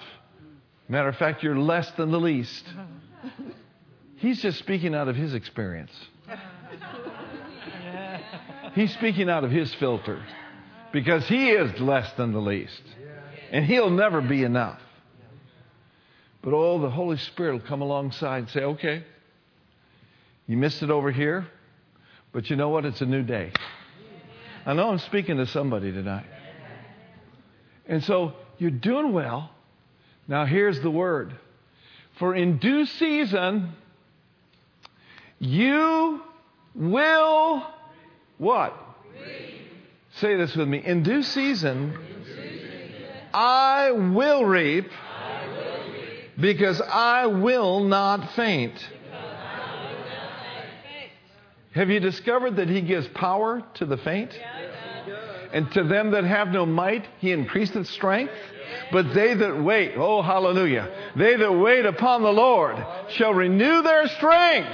Matter 0.88 1.08
of 1.08 1.16
fact, 1.16 1.42
you're 1.42 1.58
less 1.58 1.90
than 1.92 2.10
the 2.10 2.20
least. 2.20 2.64
He's 4.16 4.40
just 4.40 4.58
speaking 4.58 4.94
out 4.94 5.08
of 5.08 5.16
his 5.16 5.34
experience. 5.34 5.92
He's 8.74 8.92
speaking 8.94 9.28
out 9.28 9.44
of 9.44 9.50
his 9.50 9.72
filter 9.74 10.22
because 10.92 11.26
he 11.26 11.50
is 11.50 11.80
less 11.80 12.10
than 12.14 12.32
the 12.32 12.40
least. 12.40 12.82
And 13.50 13.64
he'll 13.64 13.90
never 13.90 14.20
be 14.20 14.42
enough. 14.42 14.80
But 16.42 16.54
oh, 16.54 16.80
the 16.80 16.90
Holy 16.90 17.16
Spirit 17.18 17.52
will 17.52 17.68
come 17.68 17.82
alongside 17.82 18.38
and 18.38 18.50
say, 18.50 18.60
okay, 18.60 19.04
you 20.46 20.56
missed 20.56 20.82
it 20.82 20.90
over 20.90 21.10
here, 21.10 21.46
but 22.32 22.48
you 22.48 22.56
know 22.56 22.68
what? 22.70 22.84
It's 22.84 23.00
a 23.00 23.06
new 23.06 23.22
day. 23.22 23.52
I 24.64 24.74
know 24.74 24.90
I'm 24.90 24.98
speaking 24.98 25.36
to 25.38 25.46
somebody 25.46 25.92
tonight. 25.92 26.26
And 27.86 28.02
so 28.04 28.34
you're 28.58 28.70
doing 28.70 29.12
well. 29.12 29.50
Now 30.28 30.44
here's 30.44 30.78
the 30.80 30.90
word. 30.90 31.34
For 32.18 32.34
in 32.34 32.58
due 32.58 32.84
season, 32.84 33.72
you 35.38 36.20
will 36.74 37.66
what? 38.36 38.74
Say 40.16 40.36
this 40.36 40.54
with 40.54 40.68
me. 40.68 40.82
In 40.84 41.02
due 41.02 41.22
season, 41.22 41.96
I 43.32 43.90
will 43.92 44.44
reap 44.44 44.90
because 46.38 46.80
I 46.80 47.26
will 47.26 47.84
not 47.84 48.32
faint. 48.32 48.74
Have 51.74 51.90
you 51.90 52.00
discovered 52.00 52.56
that 52.56 52.68
He 52.68 52.80
gives 52.80 53.06
power 53.08 53.62
to 53.74 53.86
the 53.86 53.96
faint? 53.98 54.32
And 55.52 55.70
to 55.72 55.84
them 55.84 56.12
that 56.12 56.24
have 56.24 56.48
no 56.48 56.66
might, 56.66 57.06
He 57.18 57.32
increaseth 57.32 57.86
strength. 57.88 58.32
But 58.92 59.14
they 59.14 59.34
that 59.34 59.62
wait, 59.62 59.94
oh 59.96 60.22
hallelujah, 60.22 60.90
they 61.16 61.36
that 61.36 61.52
wait 61.52 61.86
upon 61.86 62.22
the 62.22 62.32
Lord 62.32 62.76
shall 63.10 63.32
renew 63.32 63.82
their 63.82 64.08
strength. 64.08 64.70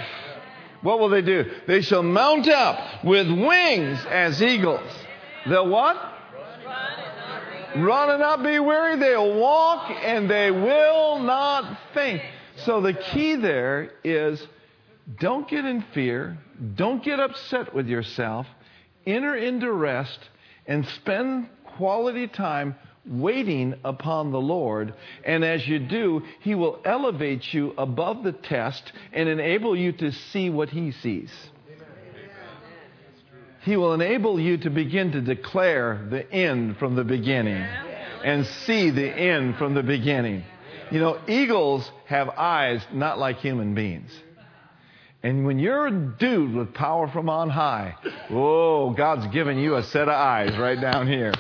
What 0.83 0.99
will 0.99 1.09
they 1.09 1.23
do? 1.23 1.51
They 1.67 1.81
shall 1.81 2.03
mount 2.03 2.49
up 2.49 3.05
with 3.05 3.29
wings 3.29 4.05
as 4.07 4.43
eagles. 4.43 4.91
They'll 5.49 5.69
what? 5.69 5.97
Run 7.77 8.11
and 8.11 8.21
not 8.21 8.43
be 8.43 8.59
weary. 8.59 8.97
They'll 8.97 9.35
walk 9.35 9.91
and 9.91 10.31
they 10.31 10.51
will 10.51 11.19
not 11.21 11.79
faint. 11.93 12.23
So 12.57 12.81
the 12.81 12.93
key 12.93 13.35
there 13.37 13.93
is 14.05 14.47
don't 15.19 15.49
get 15.49 15.65
in 15.65 15.83
fear. 15.93 16.39
Don't 16.77 17.03
get 17.03 17.19
upset 17.19 17.75
with 17.75 17.89
yourself. 17.89 18.47
Enter 19.07 19.35
into 19.35 19.73
rest 19.73 20.19
and 20.67 20.87
spend 20.87 21.49
quality 21.77 22.27
time 22.27 22.75
waiting 23.07 23.75
upon 23.85 24.33
the 24.33 24.41
Lord. 24.41 24.95
And 25.25 25.45
as 25.45 25.67
you 25.67 25.79
do, 25.79 26.23
He 26.41 26.55
will 26.55 26.81
elevate 26.85 27.53
you 27.53 27.75
above 27.77 28.23
the 28.23 28.33
test 28.33 28.93
and 29.13 29.29
enable 29.29 29.77
you 29.77 29.93
to 29.93 30.13
see 30.13 30.51
what 30.51 30.71
He 30.71 30.93
sees. 30.93 31.31
He 33.63 33.77
will 33.77 33.95
enable 33.95 34.39
you 34.39 34.59
to 34.59 34.71
begin 34.71 35.13
to 35.13 35.23
declare 35.23 36.07
the 36.11 36.31
end 36.31 36.77
from 36.77 36.97
the 36.97 37.05
beginning 37.05 37.67
and 38.23 38.47
see 38.47 38.91
the 38.91 39.09
end 39.09 39.57
from 39.57 39.75
the 39.75 39.83
beginning. 39.83 40.45
You 40.91 41.01
know, 41.01 41.19
eagles 41.27 41.91
have 42.07 42.29
eyes 42.29 42.87
not 42.93 43.19
like 43.19 43.39
human 43.39 43.75
beings. 43.75 44.11
And 45.25 45.47
when 45.47 45.59
you're 45.59 45.87
endued 45.87 46.55
with 46.55 46.75
power 46.75 47.09
from 47.09 47.31
on 47.31 47.49
high, 47.49 47.97
oh, 48.29 48.91
God's 48.91 49.27
given 49.29 49.57
you 49.57 49.77
a 49.77 49.83
set 49.83 50.03
of 50.03 50.11
eyes 50.11 50.55
right 50.59 50.79
down 50.79 51.07
here 51.07 51.33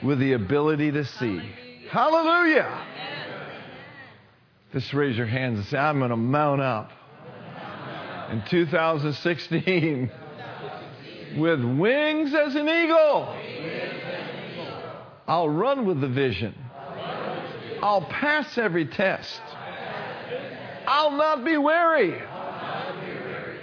with 0.00 0.20
the 0.20 0.34
ability 0.34 0.92
to 0.92 1.04
see. 1.04 1.42
Hallelujah. 1.90 2.86
Just 4.72 4.94
raise 4.94 5.16
your 5.16 5.26
hands 5.26 5.58
and 5.58 5.66
say, 5.66 5.76
I'm 5.76 5.98
going 5.98 6.10
to 6.10 6.16
mount 6.16 6.60
up 6.60 6.92
in 8.30 8.44
2016 8.48 10.10
with 11.36 11.64
wings 11.64 12.32
as 12.32 12.54
an 12.54 12.68
eagle. 12.68 13.36
I'll 15.26 15.48
run 15.48 15.84
with 15.84 16.00
the 16.00 16.08
vision. 16.08 16.54
I'll 17.82 18.06
pass 18.08 18.56
every 18.56 18.86
test. 18.86 19.40
I'll 20.86 21.10
not 21.10 21.44
be 21.44 21.56
weary. 21.56 22.22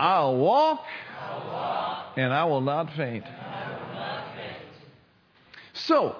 I'll 0.04 0.36
walk 0.36 0.84
and 2.18 2.34
I 2.34 2.44
will 2.44 2.60
not 2.60 2.94
faint. 2.94 3.24
So, 5.72 6.18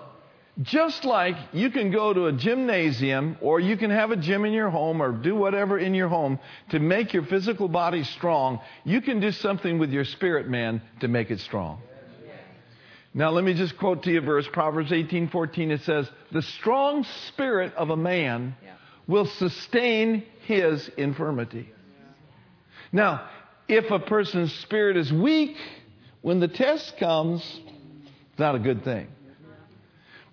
just 0.62 1.04
like 1.04 1.36
you 1.52 1.70
can 1.70 1.92
go 1.92 2.14
to 2.14 2.28
a 2.28 2.32
gymnasium 2.32 3.38
or 3.42 3.60
you 3.60 3.76
can 3.76 3.90
have 3.90 4.12
a 4.12 4.16
gym 4.16 4.46
in 4.46 4.54
your 4.54 4.70
home 4.70 5.02
or 5.02 5.12
do 5.12 5.36
whatever 5.36 5.78
in 5.78 5.94
your 5.94 6.08
home 6.08 6.40
to 6.70 6.80
make 6.80 7.14
your 7.14 7.24
physical 7.24 7.68
body 7.68 8.06
strong, 8.06 8.62
you 8.86 9.02
can 9.02 9.20
do 9.20 9.34
something 9.34 9.80
with 9.80 9.92
your 9.92 10.06
spirit 10.06 10.48
man 10.48 10.82
to 11.02 11.10
make 11.10 11.30
it 11.30 11.42
strong. 11.42 11.82
Now 13.14 13.32
let 13.32 13.44
me 13.44 13.54
just 13.54 13.78
quote 13.78 14.04
to 14.04 14.12
you 14.12 14.20
a 14.20 14.22
verse, 14.22 14.48
Proverbs 14.54 14.92
18:14 14.92 15.72
it 15.72 15.82
says, 15.82 16.10
"The 16.32 16.42
strong 16.42 17.04
spirit 17.04 17.74
of 17.76 17.90
a 17.90 17.98
man 17.98 18.56
will 19.08 19.26
sustain 19.26 20.24
his 20.46 20.88
infirmity." 20.88 21.70
Now, 22.94 23.28
if 23.76 23.90
a 23.92 24.00
person's 24.00 24.54
spirit 24.60 24.98
is 24.98 25.12
weak, 25.12 25.56
when 26.22 26.40
the 26.40 26.48
test 26.48 26.98
comes, 26.98 27.42
it's 28.32 28.40
not 28.40 28.56
a 28.56 28.60
good 28.60 28.84
thing. 28.84 29.08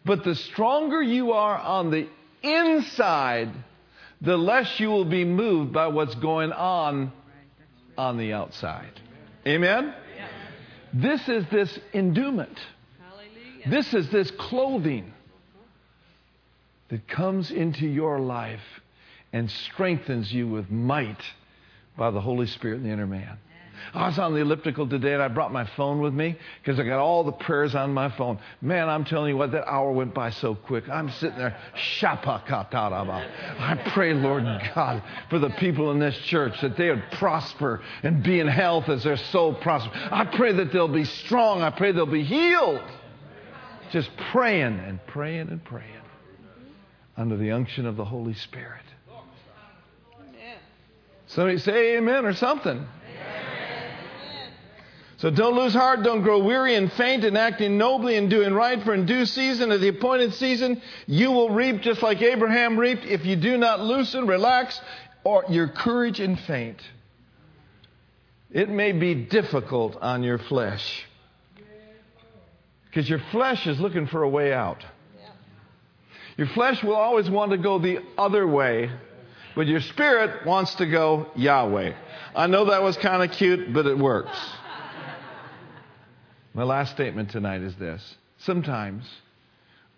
But 0.04 0.24
the 0.24 0.34
stronger 0.34 1.02
you 1.02 1.32
are 1.32 1.58
on 1.58 1.90
the 1.90 2.08
inside, 2.42 3.50
the 4.20 4.36
less 4.36 4.80
you 4.80 4.88
will 4.88 5.04
be 5.04 5.24
moved 5.24 5.72
by 5.72 5.88
what's 5.88 6.14
going 6.16 6.52
on 6.52 7.12
on 7.98 8.16
the 8.16 8.32
outside. 8.32 9.00
Amen? 9.46 9.94
This 10.92 11.28
is 11.28 11.44
this 11.50 11.78
endowment. 11.92 12.58
This 13.66 13.92
is 13.92 14.08
this 14.10 14.30
clothing 14.32 15.12
that 16.88 17.06
comes 17.06 17.50
into 17.50 17.86
your 17.86 18.18
life 18.18 18.60
and 19.32 19.50
strengthens 19.50 20.32
you 20.32 20.48
with 20.48 20.70
might 20.70 21.22
by 22.00 22.10
the 22.10 22.20
Holy 22.20 22.46
Spirit 22.46 22.76
in 22.76 22.84
the 22.84 22.88
inner 22.88 23.06
man. 23.06 23.36
I 23.92 24.06
was 24.08 24.18
on 24.18 24.32
the 24.32 24.40
elliptical 24.40 24.88
today 24.88 25.12
and 25.12 25.22
I 25.22 25.28
brought 25.28 25.52
my 25.52 25.66
phone 25.76 26.00
with 26.00 26.14
me 26.14 26.34
because 26.62 26.80
I 26.80 26.84
got 26.84 26.98
all 26.98 27.24
the 27.24 27.32
prayers 27.32 27.74
on 27.74 27.92
my 27.92 28.08
phone. 28.16 28.38
Man, 28.62 28.88
I'm 28.88 29.04
telling 29.04 29.28
you 29.28 29.36
what, 29.36 29.52
that 29.52 29.68
hour 29.68 29.92
went 29.92 30.14
by 30.14 30.30
so 30.30 30.54
quick. 30.54 30.88
I'm 30.88 31.10
sitting 31.10 31.36
there, 31.36 31.54
shapakataraba. 31.98 33.60
I 33.60 33.90
pray, 33.92 34.14
Lord 34.14 34.44
God, 34.74 35.02
for 35.28 35.38
the 35.38 35.50
people 35.50 35.90
in 35.90 35.98
this 35.98 36.16
church 36.20 36.58
that 36.62 36.78
they 36.78 36.88
would 36.88 37.04
prosper 37.12 37.82
and 38.02 38.22
be 38.22 38.40
in 38.40 38.48
health 38.48 38.88
as 38.88 39.04
their 39.04 39.18
soul 39.18 39.52
prospers. 39.52 39.92
I 40.10 40.24
pray 40.24 40.54
that 40.54 40.72
they'll 40.72 40.88
be 40.88 41.04
strong. 41.04 41.60
I 41.60 41.68
pray 41.68 41.92
they'll 41.92 42.06
be 42.06 42.24
healed. 42.24 42.82
Just 43.92 44.08
praying 44.32 44.78
and 44.78 45.06
praying 45.06 45.50
and 45.50 45.62
praying 45.62 46.00
under 47.18 47.36
the 47.36 47.50
unction 47.50 47.84
of 47.84 47.96
the 47.96 48.06
Holy 48.06 48.32
Spirit. 48.32 48.84
Somebody 51.30 51.58
say 51.58 51.96
amen 51.96 52.24
or 52.24 52.34
something. 52.34 52.86
So 55.18 55.30
don't 55.30 55.54
lose 55.54 55.74
heart, 55.74 56.02
don't 56.02 56.22
grow 56.22 56.42
weary 56.42 56.74
and 56.74 56.90
faint 56.92 57.24
in 57.24 57.36
acting 57.36 57.76
nobly 57.76 58.16
and 58.16 58.30
doing 58.30 58.54
right, 58.54 58.82
for 58.82 58.94
in 58.94 59.04
due 59.04 59.26
season, 59.26 59.70
at 59.70 59.80
the 59.80 59.88
appointed 59.88 60.32
season, 60.34 60.80
you 61.06 61.30
will 61.30 61.50
reap 61.50 61.82
just 61.82 62.02
like 62.02 62.22
Abraham 62.22 62.78
reaped 62.78 63.04
if 63.04 63.26
you 63.26 63.36
do 63.36 63.58
not 63.58 63.80
loosen, 63.80 64.26
relax, 64.26 64.80
or 65.22 65.44
your 65.50 65.68
courage 65.68 66.20
and 66.20 66.40
faint. 66.40 66.80
It 68.50 68.70
may 68.70 68.92
be 68.92 69.14
difficult 69.14 69.98
on 70.00 70.22
your 70.22 70.38
flesh. 70.38 71.04
Because 72.86 73.08
your 73.08 73.20
flesh 73.30 73.66
is 73.66 73.78
looking 73.78 74.06
for 74.06 74.22
a 74.22 74.28
way 74.28 74.54
out. 74.54 74.82
Your 76.38 76.48
flesh 76.48 76.82
will 76.82 76.96
always 76.96 77.28
want 77.28 77.52
to 77.52 77.58
go 77.58 77.78
the 77.78 77.98
other 78.16 78.48
way 78.48 78.90
But 79.54 79.66
your 79.66 79.80
spirit 79.80 80.46
wants 80.46 80.74
to 80.76 80.86
go 80.86 81.30
Yahweh. 81.34 81.94
I 82.34 82.46
know 82.46 82.66
that 82.66 82.82
was 82.82 82.96
kind 82.96 83.22
of 83.22 83.36
cute, 83.36 83.72
but 83.72 83.86
it 83.86 83.98
works. 83.98 84.38
My 86.54 86.62
last 86.64 86.92
statement 86.92 87.30
tonight 87.30 87.62
is 87.62 87.74
this. 87.76 88.16
Sometimes 88.38 89.08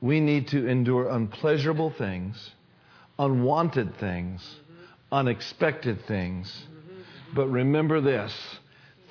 we 0.00 0.20
need 0.20 0.48
to 0.48 0.66
endure 0.66 1.08
unpleasurable 1.08 1.90
things, 1.90 2.50
unwanted 3.18 3.96
things, 3.98 4.42
unexpected 5.10 6.04
things. 6.06 6.66
But 7.34 7.48
remember 7.48 8.00
this 8.00 8.34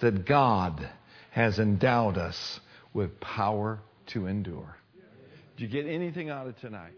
that 0.01 0.25
God 0.25 0.89
has 1.31 1.59
endowed 1.59 2.17
us 2.17 2.59
with 2.93 3.19
power 3.19 3.79
to 4.07 4.25
endure. 4.25 4.75
Did 5.55 5.63
you 5.63 5.67
get 5.83 5.89
anything 5.89 6.29
out 6.29 6.47
of 6.47 6.59
tonight? 6.59 6.93